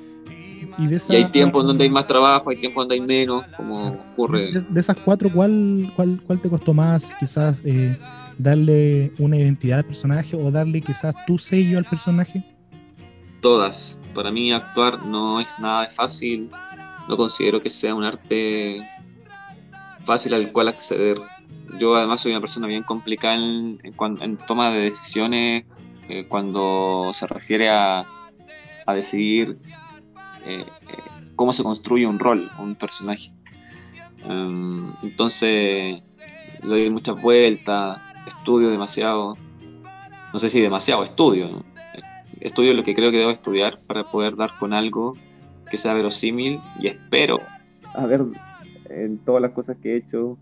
[0.77, 3.45] Y, de Y esa- hay tiempos donde hay más trabajo, hay tiempos donde hay menos,
[3.55, 4.51] como ocurre.
[4.51, 7.97] De, de esas cuatro, ¿cuál, cuál, cuál te costó más quizás eh,
[8.37, 12.43] darle una identidad al personaje o darle quizás tu sello al personaje?
[13.41, 13.99] Todas.
[14.13, 16.49] Para mí actuar no es nada fácil.
[17.07, 18.77] No considero que sea un arte
[20.05, 21.19] fácil al cual acceder.
[21.79, 25.65] Yo además soy una persona bien complicada en, toma de decisiones
[26.09, 28.05] eh, cuando se refiere a,
[28.85, 29.57] a decidir
[30.45, 30.97] eh, eh,
[31.35, 33.31] cómo se construye un rol, un personaje.
[34.23, 36.01] Em, entonces
[36.63, 39.35] doy muchas vueltas, estudio demasiado.
[40.33, 41.63] No sé si demasiado, estudio.
[42.41, 45.15] estudio lo que creo que debo estudiar para poder dar con algo
[45.69, 47.39] que sea verosímil y espero
[47.93, 48.21] a ver
[48.89, 50.37] en todas las cosas que he hecho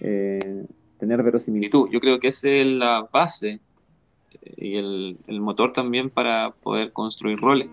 [0.00, 0.66] eh,
[0.98, 1.88] tener verosimilitud.
[1.90, 3.60] Yo creo que esa es la base
[4.42, 7.68] eh, y el, el motor también para poder construir roles.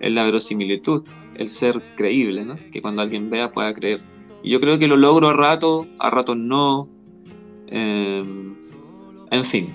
[0.00, 1.04] Es la verosimilitud,
[1.36, 2.56] el ser creíble, ¿no?
[2.72, 4.00] que cuando alguien vea pueda creer.
[4.42, 6.88] Y yo creo que lo logro a rato, a ratos no.
[7.68, 8.24] eh,
[9.30, 9.68] en fin,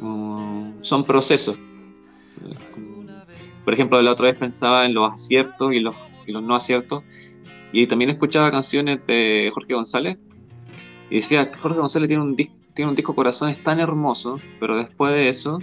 [0.00, 1.58] uh, son procesos.
[3.70, 5.94] Por ejemplo, la otra vez pensaba en los aciertos y los,
[6.26, 7.04] y los no aciertos,
[7.70, 10.18] y también escuchaba canciones de Jorge González,
[11.08, 15.28] y decía, Jorge González tiene un, tiene un disco Corazones tan hermoso, pero después de
[15.28, 15.60] eso,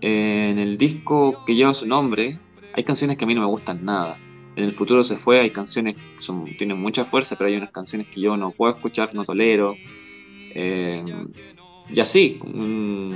[0.00, 2.38] eh, en el disco que lleva su nombre,
[2.72, 4.16] hay canciones que a mí no me gustan nada.
[4.56, 8.06] En el futuro se fue, hay canciones que tienen mucha fuerza, pero hay unas canciones
[8.06, 9.74] que yo no puedo escuchar, no tolero.
[10.54, 11.04] Eh,
[11.86, 13.12] y así, mm,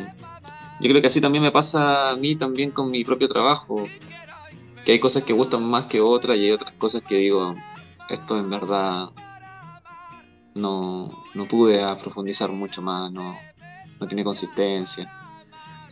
[0.80, 3.86] yo creo que así también me pasa a mí también con mi propio trabajo,
[4.84, 7.54] que hay cosas que gustan más que otras y hay otras cosas que digo,
[8.08, 9.10] esto en verdad
[10.54, 13.36] no, no pude profundizar mucho más, no,
[14.00, 15.10] no tiene consistencia.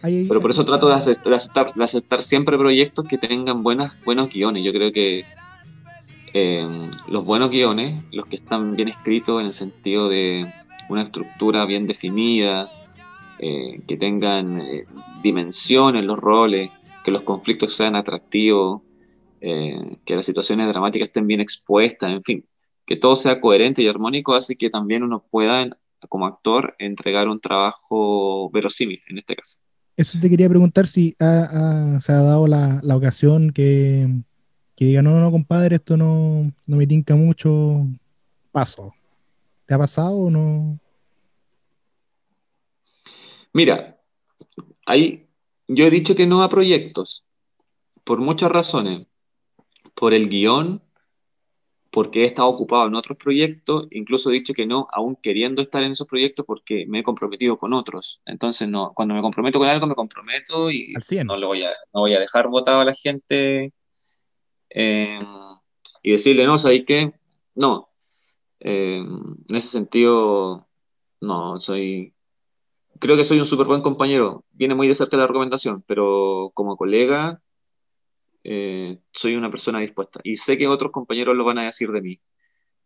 [0.03, 3.93] Pero por eso trato de aceptar, de aceptar, de aceptar siempre proyectos que tengan buenas,
[4.05, 4.63] buenos guiones.
[4.63, 5.25] Yo creo que
[6.33, 10.47] eh, los buenos guiones, los que están bien escritos en el sentido de
[10.89, 12.71] una estructura bien definida,
[13.39, 14.87] eh, que tengan eh,
[15.23, 16.71] dimensión en los roles,
[17.05, 18.81] que los conflictos sean atractivos,
[19.43, 22.45] eh, que las situaciones dramáticas estén bien expuestas, en fin,
[22.87, 25.69] que todo sea coherente y armónico hace que también uno pueda,
[26.09, 29.59] como actor, entregar un trabajo verosímil, en este caso.
[29.99, 34.09] Eso te quería preguntar si se ha dado la, ocasión que,
[34.77, 37.87] que diga, no, no, no, compadre, esto no, no me tinca mucho,
[38.51, 38.95] paso.
[39.67, 40.79] ¿Te ha pasado o no?
[43.57, 43.99] Mira,
[44.85, 45.31] ahí
[45.67, 47.25] yo he dicho que no a proyectos,
[48.05, 49.07] por muchas razones.
[49.95, 50.83] Por el guion,
[51.91, 55.83] porque he estado ocupado en otros proyectos, incluso he dicho que no, aún queriendo estar
[55.83, 58.21] en esos proyectos porque me he comprometido con otros.
[58.27, 61.27] Entonces, no, cuando me comprometo con algo, me comprometo y Al 100.
[61.27, 63.73] no, lo voy a, no voy a dejar votado a la gente
[64.69, 65.19] eh,
[66.03, 67.11] y decirle, no, ¿sabes qué?
[67.55, 67.89] No.
[68.61, 70.69] Eh, en ese sentido,
[71.23, 72.13] no, soy,
[73.01, 74.45] creo que soy un súper buen compañero.
[74.53, 77.41] Viene muy de cerca la recomendación, pero como colega,
[78.45, 80.21] eh, soy una persona dispuesta.
[80.25, 82.21] Y sé que otros compañeros lo van a decir de mí.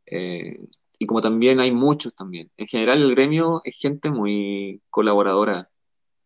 [0.06, 0.58] Eh,
[0.98, 2.50] y como también hay muchos también.
[2.56, 5.70] En general el gremio es gente muy colaboradora,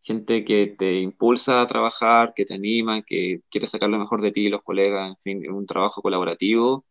[0.01, 4.31] gente que te impulsa a trabajar, que te anima, que quiere sacar lo mejor de
[4.31, 6.85] ti, los colegas, en fin, un trabajo colaborativo.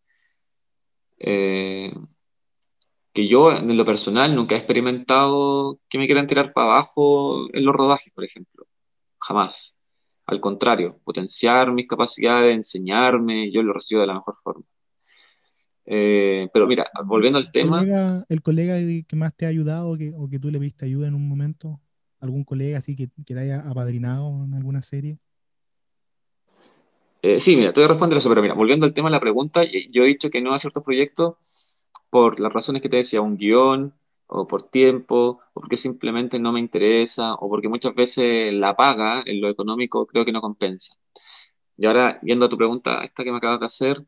[1.18, 1.92] Eh,
[3.14, 7.64] que yo en lo personal nunca he experimentado que me quieran tirar para abajo en
[7.64, 8.66] los rodajes, por ejemplo.
[9.20, 9.78] Jamás.
[10.26, 14.64] Al contrario, potenciar mis capacidades, enseñarme, yo lo recibo de la mejor forma.
[15.86, 18.24] Eh, pero mira, volviendo al tema.
[18.28, 21.28] ¿El colega, que más te ha ayudado o que, tú le viste ayuda en un
[21.28, 21.80] momento?
[22.18, 25.18] ¿Algún colega así que, te haya apadrinado en alguna serie?
[27.22, 29.20] Eh, sí, mira, te voy a responder eso, pero mira, volviendo al tema de la
[29.20, 31.36] pregunta, yo he dicho que no a ciertos proyectos
[32.14, 33.92] por las razones que te decía, un guion,
[34.28, 39.24] o por tiempo, o porque simplemente no me interesa, o porque muchas veces la paga
[39.26, 40.94] en lo económico creo que no compensa.
[41.76, 44.04] Y ahora, yendo a tu pregunta, esta que me acabas de hacer,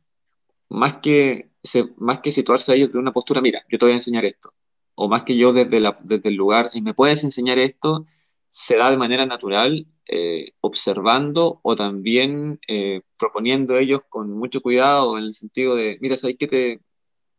[0.68, 1.50] más que,
[1.98, 4.54] más que situarse a ellos de una postura, mira, yo te voy a enseñar esto,
[4.94, 8.06] o más que yo desde, la, desde el lugar, y me puedes enseñar esto,
[8.48, 15.18] se da de manera natural, eh, observando o también eh, proponiendo ellos con mucho cuidado,
[15.18, 16.80] en el sentido de, mira, ¿sabes qué te,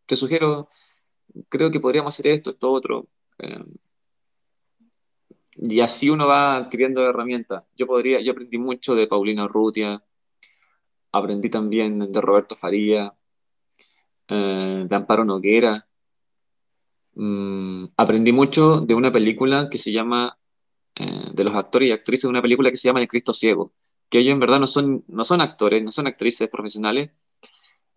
[0.08, 0.70] te sugiero,
[1.50, 3.08] creo que podríamos hacer esto, esto, otro.
[3.40, 3.64] Eh,
[5.58, 7.64] y así uno va adquiriendo herramientas.
[7.76, 10.04] Yo yo aprendí mucho de Paulina Urrutia,
[11.12, 13.14] aprendí también de Roberto Faría,
[14.28, 15.88] eh, de Amparo Noguera.
[17.16, 20.38] Mm, aprendí mucho de una película que se llama,
[20.96, 23.74] eh, de los actores y actrices de una película que se llama El Cristo Ciego,
[24.10, 27.12] que ellos en verdad no son, no son actores, no son actrices profesionales,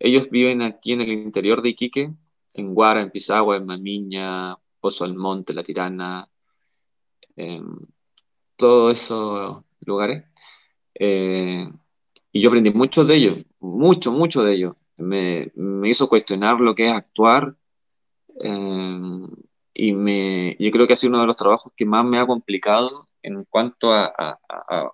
[0.03, 2.11] ellos viven aquí en el interior de Iquique,
[2.53, 6.27] en Guara, en Pisagua, en Mamiña, Pozo Almonte, La Tirana,
[8.55, 10.25] todos esos lugares.
[10.95, 11.67] Eh,
[12.31, 14.75] y yo aprendí mucho de ellos, mucho, mucho de ellos.
[14.97, 15.51] Me,
[15.85, 17.55] hizo cuestionar lo que es actuar
[18.39, 19.27] em,
[19.73, 22.27] y me, yo creo que ha sido uno de los trabajos que más me ha
[22.27, 24.91] complicado en cuanto a, a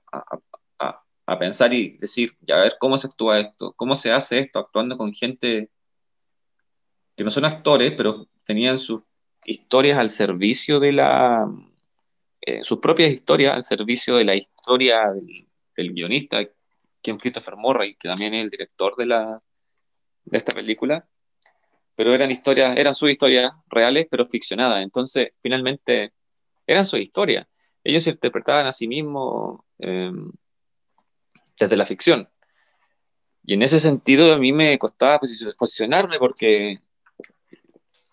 [1.35, 4.97] pensar y decir, ya a ver cómo se actúa esto, cómo se hace esto actuando
[4.97, 5.69] con gente
[7.15, 9.01] que no son actores, pero tenían sus
[9.43, 11.47] historias al servicio de la,
[12.41, 15.11] eh, sus propias historias al servicio de la historia
[15.75, 16.45] del, guionista,
[17.01, 19.41] que es Christopher Morray, que también es el director de, la,
[20.25, 21.07] de esta película,
[21.95, 26.13] pero eran historias, eran sus historias reales, pero ficcionadas, entonces finalmente
[26.65, 27.47] eran sus historias.
[27.83, 30.11] Ellos se interpretaban a sí mismos eh,
[31.59, 32.29] desde la ficción.
[33.43, 35.19] Y en ese sentido a mí me costaba
[35.57, 36.81] posicionarme porque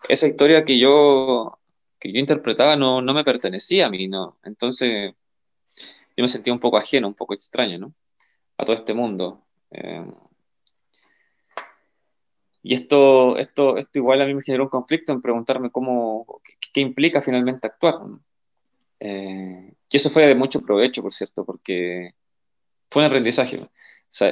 [0.07, 1.59] esa historia que yo,
[1.99, 4.37] que yo interpretaba no, no me pertenecía a mí, ¿no?
[4.43, 5.13] Entonces
[6.15, 7.93] yo me sentía un poco ajeno, un poco extraño, ¿no?
[8.57, 9.43] A todo este mundo.
[9.71, 10.05] Eh,
[12.63, 16.25] y esto, esto, esto igual a mí me generó un conflicto en preguntarme cómo,
[16.73, 17.95] qué, implica finalmente actuar.
[18.99, 22.15] Eh, y eso fue de mucho provecho, por cierto, porque
[22.89, 23.69] fue un aprendizaje.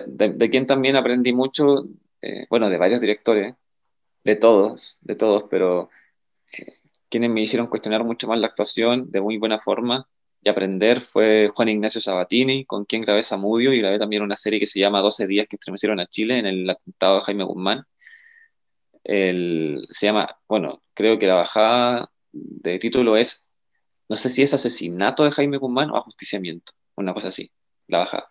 [0.07, 1.85] de, quien también aprendí mucho,
[2.21, 3.55] eh, bueno, de varios directores,
[4.23, 5.89] de todos, de todos, pero
[6.53, 6.73] eh,
[7.09, 10.07] quienes me hicieron cuestionar mucho más la actuación de muy buena forma
[10.41, 14.59] y aprender fue Juan Ignacio Sabatini, con quien grabé Samudio y grabé también una serie
[14.59, 17.85] que se llama 12 días que estremecieron a Chile en el atentado de Jaime Guzmán.
[19.03, 23.47] El, se llama, bueno, creo que la bajada de título es,
[24.09, 27.51] no sé si es asesinato de Jaime Guzmán o ajusticiamiento, una cosa así
[27.87, 28.27] la baja.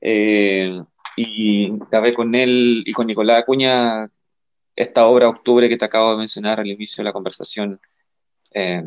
[0.00, 0.80] Eh,
[1.16, 4.08] y grabé con él y con Nicolás Acuña
[4.76, 7.80] esta obra Octubre que te acabo de mencionar al inicio de la conversación.
[8.52, 8.82] Eh,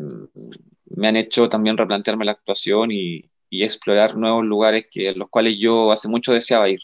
[0.86, 5.92] me han hecho también replantearme la actuación y, explorar nuevos lugares que, los cuales yo
[5.92, 6.80] hace mucho deseaba ir.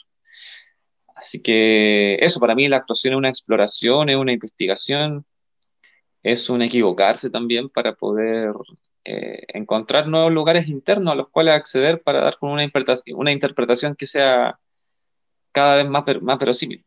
[1.15, 5.25] Así que eso, para mí la actuación es una exploración, es una investigación,
[6.23, 8.53] es un equivocarse también para poder
[9.11, 13.33] eh, encontrar nuevos lugares internos a los cuales acceder para dar con una interpretación, una
[13.33, 14.59] interpretación que sea
[15.51, 16.85] cada vez más, más verosímil.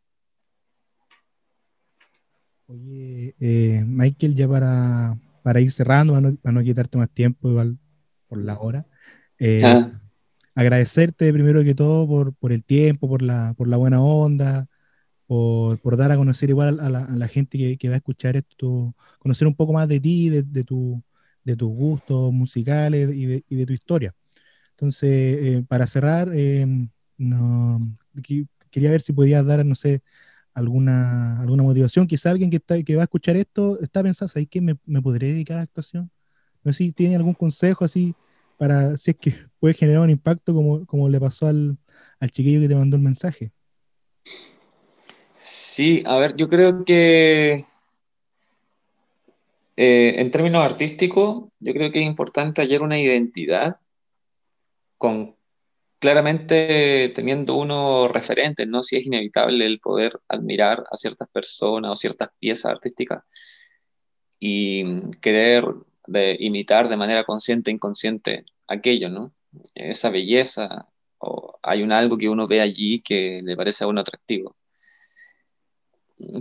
[2.68, 7.80] Oye, eh, Michael, ya para, para ir cerrando, para no, quitarte más tiempo, igual
[8.28, 8.86] por la hora,
[9.40, 10.00] eh, ah.
[10.54, 14.68] agradecerte primero que todo por, por, el tiempo, por la, por la buena onda,
[15.26, 18.94] por, por dar a conocer igual a la, gente que, que, va a escuchar esto,
[19.18, 21.04] conocer un poco más de ti, de, de tu
[21.44, 24.16] de tus gustos musicales y de, y de tu historia.
[24.72, 26.66] Entonces, eh, para cerrar, eh,
[27.18, 27.80] no,
[28.72, 30.02] quería ver si podías dar, no sé,
[30.54, 32.08] alguna, alguna motivación.
[32.08, 34.62] Quizá alguien que, está, que va a escuchar esto está pensando, ¿sabes qué?
[34.62, 36.12] Me, me podré dedicar a la actuación?
[36.64, 38.16] No sé si tiene algún consejo así
[38.58, 41.78] para, si es que puede generar un impacto como, como le pasó al,
[42.20, 43.52] al chiquillo que te mandó el mensaje.
[45.38, 47.66] Sí, a ver, yo creo que
[49.84, 53.78] eh, en términos artísticos, yo creo que es importante hallar una identidad
[55.00, 55.36] con
[56.00, 58.84] claramente teniendo uno referentes, ¿no?
[58.84, 63.24] Si es inevitable el poder admirar a ciertas personas o ciertas piezas artísticas
[64.40, 65.66] y querer
[66.08, 69.34] de imitar de manera consciente e inconsciente aquello, ¿no?
[69.76, 74.02] Esa belleza, o hay un algo que uno ve allí que le parece a uno
[74.02, 74.56] atractivo.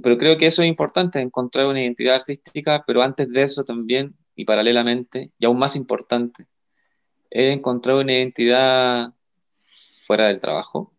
[0.03, 4.15] Pero creo que eso es importante, encontrar una identidad artística, pero antes de eso también,
[4.35, 6.47] y paralelamente, y aún más importante,
[7.31, 9.13] es encontrar una identidad
[10.07, 10.93] fuera del trabajo.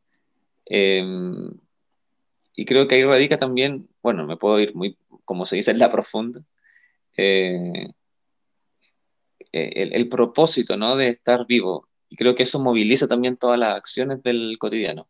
[0.66, 1.52] Em,
[2.56, 5.80] y creo que ahí radica también, bueno, me puedo ir muy, como se dice, en
[5.80, 6.44] la profunda,
[7.18, 7.88] eh,
[9.52, 10.96] el, el, propósito ¿no?
[10.96, 11.88] de estar vivo.
[12.10, 15.08] Y creo que eso moviliza también todas las acciones del cotidiano,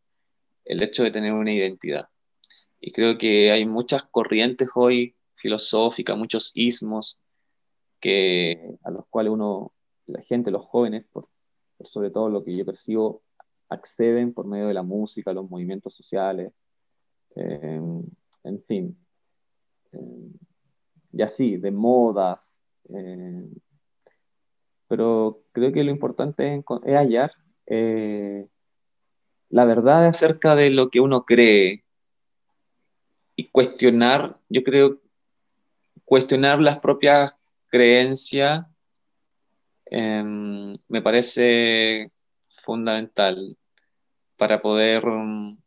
[0.65, 2.10] el hecho de tener una identidad.
[2.81, 7.21] Y creo que hay muchas corrientes hoy filosóficas, muchos ismos,
[7.99, 9.73] que, a los cuales uno,
[10.07, 11.05] la gente, los jóvenes,
[11.85, 13.21] sobre todo lo que yo percibo,
[13.69, 16.51] acceden por medio de la música, los movimientos sociales,
[17.35, 17.81] eh,
[18.43, 18.97] en fin.
[19.93, 20.31] Eh,
[21.13, 22.59] y así, de modas.
[22.89, 23.47] Eh,
[24.87, 26.65] pero creo que lo importante es,
[26.95, 27.31] hallar
[27.67, 28.47] eh,
[29.49, 31.85] la verdad acerca de lo que uno cree
[33.35, 34.99] y cuestionar, yo creo,
[36.05, 37.33] cuestionar las propias
[37.67, 38.65] creencias
[39.85, 42.11] em, me parece
[42.63, 43.57] fundamental
[44.37, 45.57] para poder mm,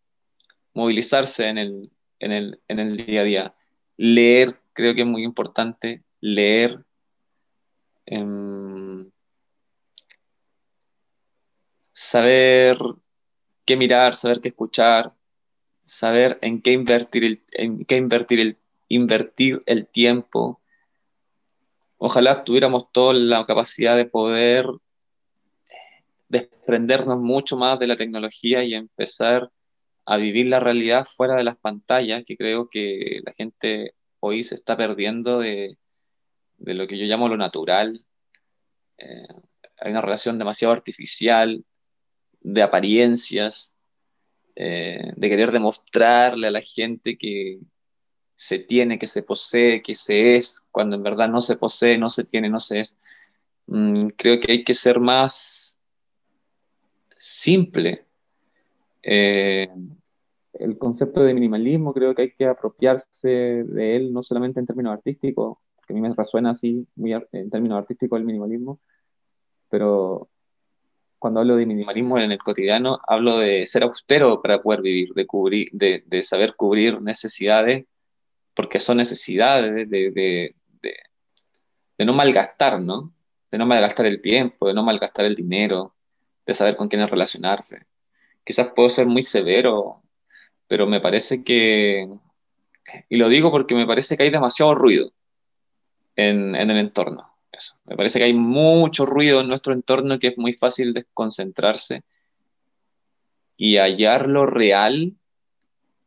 [0.74, 3.54] movilizarse en el, en, el, en el día a día.
[3.96, 6.84] Leer creo que es muy importante leer.
[8.06, 9.10] Em,
[11.92, 12.76] saber
[13.64, 15.14] qué mirar, saber qué escuchar,
[15.84, 18.58] saber en qué invertir el, en qué invertir el,
[18.88, 20.60] invertir el tiempo.
[21.98, 24.66] Ojalá tuviéramos toda la capacidad de poder
[26.28, 29.50] desprendernos mucho más de la tecnología y empezar
[30.04, 34.54] a vivir la realidad fuera de las pantallas, que creo que la gente hoy se
[34.54, 35.78] está perdiendo de,
[36.58, 38.04] lo que yo llamo lo natural.
[38.98, 39.26] Eh,
[39.78, 41.64] hay una relación demasiado artificial,
[42.40, 43.73] de apariencias,
[44.56, 47.60] eh, de querer demostrarle a la gente que
[48.36, 52.08] se tiene, que se posee, que se es, cuando en verdad no se posee, no
[52.08, 52.98] se tiene, no se es.
[53.66, 55.80] Mm, creo que hay que ser más
[57.16, 58.06] simple.
[59.02, 59.68] Eh,
[60.54, 64.92] el concepto de minimalismo creo que hay que apropiarse de él, no solamente en términos
[64.94, 68.80] artísticos, que a mí me resuena así, muy en términos artísticos el minimalismo,
[69.68, 70.28] pero
[71.24, 75.26] cuando hablo de minimalismo en el cotidiano, hablo de ser austero para poder vivir, de,
[75.26, 77.86] cubrir, de, saber cubrir necesidades,
[78.52, 80.54] porque son necesidades de,
[81.96, 83.14] no malgastar, ¿no?
[83.50, 85.94] De no malgastar el tiempo, de no malgastar el dinero,
[86.44, 87.86] de saber con quiénes relacionarse.
[88.44, 90.02] Quizás puedo ser muy severo
[90.68, 92.06] pero me parece que,
[93.08, 95.10] y lo digo porque me parece que hay demasiado ruido
[96.16, 97.33] en el entorno.
[97.56, 97.74] Eso.
[97.84, 102.02] Me parece que hay mucho ruido en nuestro entorno que es muy fácil desconcentrarse
[103.56, 105.14] y hallar lo real.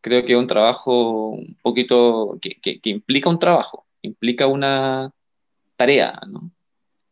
[0.02, 5.12] Creo que es un trabajo un poquito que, que, implica un trabajo, implica una
[5.76, 6.52] tarea, ¿no?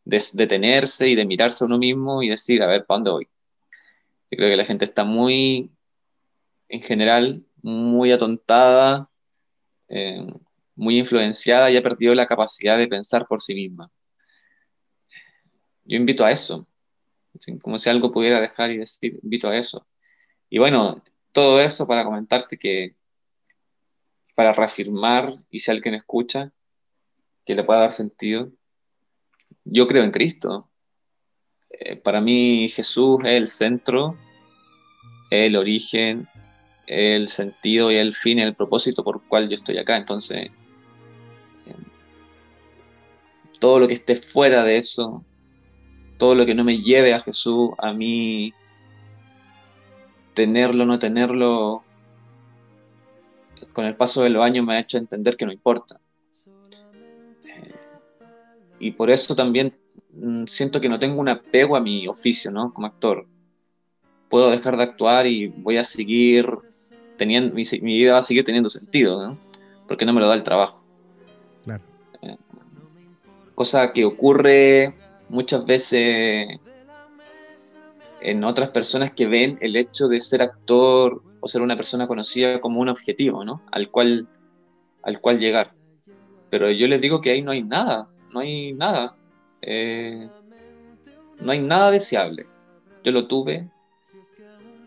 [0.04, 3.28] De detenerse y de mirarse a uno mismo y decir, a ver, ¿para dónde voy?
[4.32, 5.72] Yo creo que la gente está muy
[6.70, 9.10] en general muy atontada,
[9.88, 10.26] eh,
[10.76, 13.90] muy influenciada y ha perdido la capacidad de pensar por sí misma.
[15.86, 16.68] Yo invito a eso,
[17.62, 19.86] como si algo pudiera dejar y decir, invito a eso.
[20.50, 22.96] Y bueno, todo eso para comentarte que,
[24.36, 26.52] para reafirmar, y si alguien escucha,
[27.46, 28.52] que le pueda dar sentido,
[29.64, 30.70] yo creo en Cristo.
[31.70, 34.18] Eh, para mí Jesús es el centro,
[35.30, 36.28] el origen,
[36.88, 39.98] el sentido y el fin el propósito por el cual yo estoy acá.
[39.98, 40.52] Entonces,
[41.66, 41.84] em,
[43.60, 45.26] todo lo que esté fuera de eso,
[46.18, 48.54] todo lo que no me lleve a Jesús, a mí,
[50.36, 51.84] tenerlo no tenerlo,
[53.74, 56.00] con el paso de los años me ha hecho entender que no importa.
[57.46, 57.74] Eh,
[58.80, 59.76] y por eso también
[60.12, 62.74] mm, siento que no tengo un apego a mi oficio, ¿no?
[62.74, 63.26] Como actor.
[64.30, 66.48] Puedo dejar de actuar y voy a seguir
[67.18, 69.38] teniendo, mi, vida va a seguir teniendo sentido, ¿no?
[69.88, 70.84] Porque no me lo da el trabajo.
[71.64, 71.84] Claro.
[72.22, 72.38] Eh,
[73.56, 74.96] cosa que ocurre
[75.30, 76.60] muchas veces
[78.22, 82.60] en otras personas que ven el hecho de ser actor o ser una persona conocida
[82.60, 83.62] como un objetivo, ¿no?
[83.72, 84.28] Al cual,
[85.04, 85.74] al cual llegar.
[86.50, 89.16] Pero yo les digo que ahí no hay nada, no hay nada.
[89.62, 90.28] Eh,
[91.40, 92.48] no hay nada deseable.
[93.04, 93.70] yo lo tuve.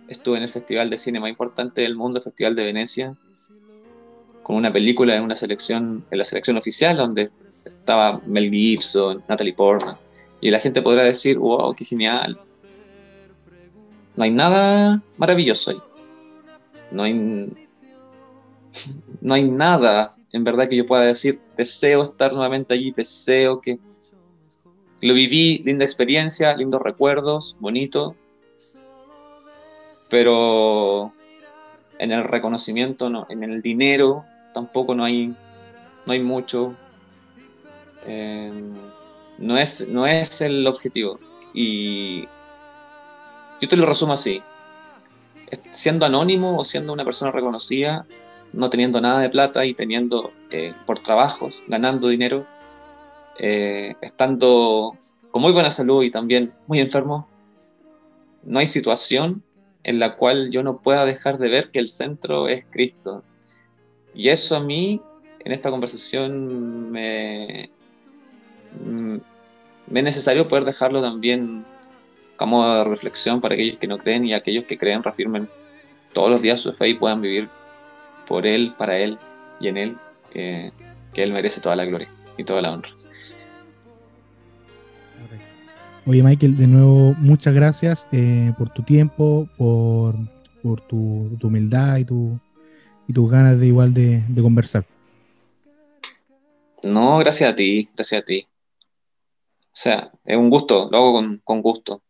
[0.08, 3.14] Estuve en el festival de cine más importante del mundo, el Festival de Venecia,
[4.42, 7.30] con una película en una selección, en la selección oficial, donde
[7.66, 9.98] estaba Mel Gibson, Natalie Portman,
[10.40, 12.38] y la gente podrá decir, wow, qué genial.
[14.16, 15.78] No hay nada maravilloso ahí.
[16.90, 17.14] No hay,
[19.20, 23.78] no hay nada en verdad que yo pueda decir, deseo estar nuevamente allí, deseo que
[25.00, 28.14] lo viví, linda experiencia, lindos recuerdos, bonito,
[30.10, 31.12] pero
[31.98, 35.34] en el reconocimiento, no, en el dinero tampoco no hay,
[36.06, 36.74] no hay mucho.
[38.06, 38.52] Eh,
[39.38, 41.18] no, es, no es el objetivo.
[41.54, 42.26] Y
[43.60, 44.42] yo te lo resumo así.
[45.70, 48.06] Siendo anónimo o siendo una persona reconocida,
[48.52, 52.46] no teniendo nada de plata y teniendo eh, por trabajos, ganando dinero,
[53.38, 54.96] eh, estando
[55.30, 57.28] con muy buena salud y también muy enfermo,
[58.44, 59.42] no hay situación
[59.84, 63.22] en la cual yo no pueda dejar de ver que el centro es Cristo.
[64.14, 65.00] Y eso a mí,
[65.44, 67.70] en esta conversación, me,
[68.74, 71.64] es necesario poder dejarlo también
[72.36, 75.48] como reflexión para aquellos que no creen y aquellos que creen reafirmen
[76.12, 77.48] todos los días su fe y puedan vivir
[78.26, 79.18] por Él, para Él
[79.60, 79.96] y en Él,
[80.32, 80.72] que
[81.14, 82.90] Él merece toda la gloria y toda la honra.
[86.08, 90.16] Oye Michael, de nuevo muchas gracias eh, por tu tiempo, por,
[90.88, 92.40] tu, humildad y, tu,
[93.06, 94.86] y tus ganas de igual de, conversar.
[96.82, 98.47] No, gracias a ti, gracias a ti.
[99.78, 102.02] O sea, es un gusto, lo hago con, con gusto.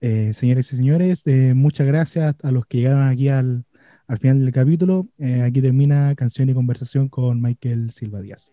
[0.00, 3.64] Eh, señores y señores, eh, muchas gracias a los que llegaron aquí al,
[4.08, 5.06] al final del capítulo.
[5.18, 8.50] Eh, aquí termina Canción y Conversación con Michael Silva Díaz.